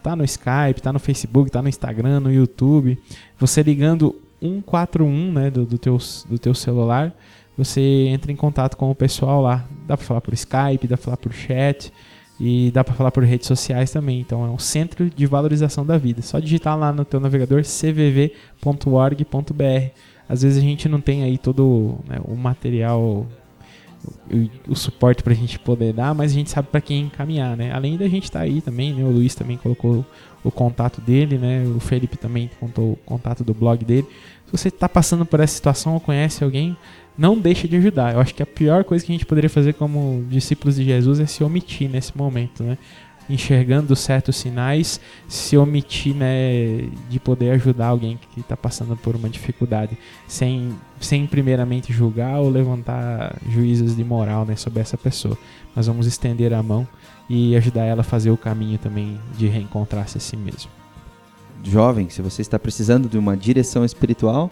[0.01, 2.97] Tá no Skype, tá no Facebook, tá no Instagram, no YouTube.
[3.37, 5.99] Você ligando 141, né, do, do, teu,
[6.29, 7.13] do teu celular,
[7.57, 9.65] você entra em contato com o pessoal lá.
[9.87, 11.93] Dá para falar por Skype, dá para falar por chat
[12.41, 14.21] e dá para falar por redes sociais também.
[14.21, 16.23] Então é um centro de valorização da vida.
[16.23, 18.33] Só digitar lá no teu navegador cvv.org.br.
[20.29, 23.27] Às vezes a gente não tem aí todo né, o material
[24.31, 27.57] o, o suporte para a gente poder dar, mas a gente sabe para quem encaminhar,
[27.57, 27.73] né?
[27.73, 29.05] Além da gente estar tá aí também, né?
[29.05, 30.05] O Luiz também colocou
[30.43, 31.65] o contato dele, né?
[31.77, 34.07] O Felipe também contou o contato do blog dele.
[34.47, 36.77] Se você está passando por essa situação ou conhece alguém,
[37.17, 38.15] não deixe de ajudar.
[38.15, 41.21] Eu acho que a pior coisa que a gente poderia fazer como discípulos de Jesus
[41.21, 42.79] é se omitir nesse momento, né?
[43.29, 49.29] enxergando certos sinais, se omitir né, de poder ajudar alguém que está passando por uma
[49.29, 49.97] dificuldade,
[50.27, 55.37] sem, sem primeiramente julgar ou levantar juízos de moral né, sobre essa pessoa.
[55.75, 56.87] Mas vamos estender a mão
[57.29, 60.71] e ajudar ela a fazer o caminho também de reencontrar-se a si mesmo.
[61.65, 64.51] Jovem, se você está precisando de uma direção espiritual,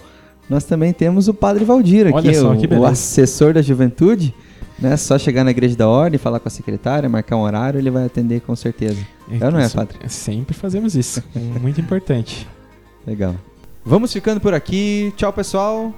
[0.51, 4.35] nós também temos o Padre Valdir aqui, só, o, o assessor da juventude
[4.81, 4.97] né?
[4.97, 8.07] Só chegar na igreja da ordem, falar com a secretária, marcar um horário, ele vai
[8.07, 9.07] atender com certeza.
[9.31, 9.99] É, é não é, padre?
[10.09, 11.23] Sempre fazemos isso.
[11.61, 12.49] Muito importante.
[13.07, 13.35] Legal.
[13.85, 15.13] Vamos ficando por aqui.
[15.17, 15.93] Tchau, pessoal.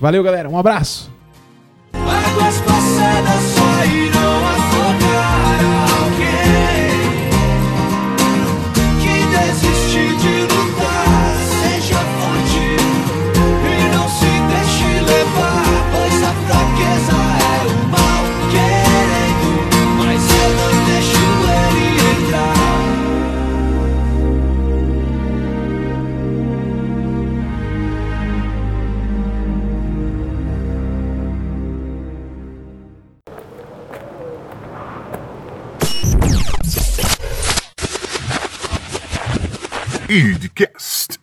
[0.00, 0.48] Valeu, galera.
[0.48, 1.10] Um abraço.
[40.08, 41.18] Idcast.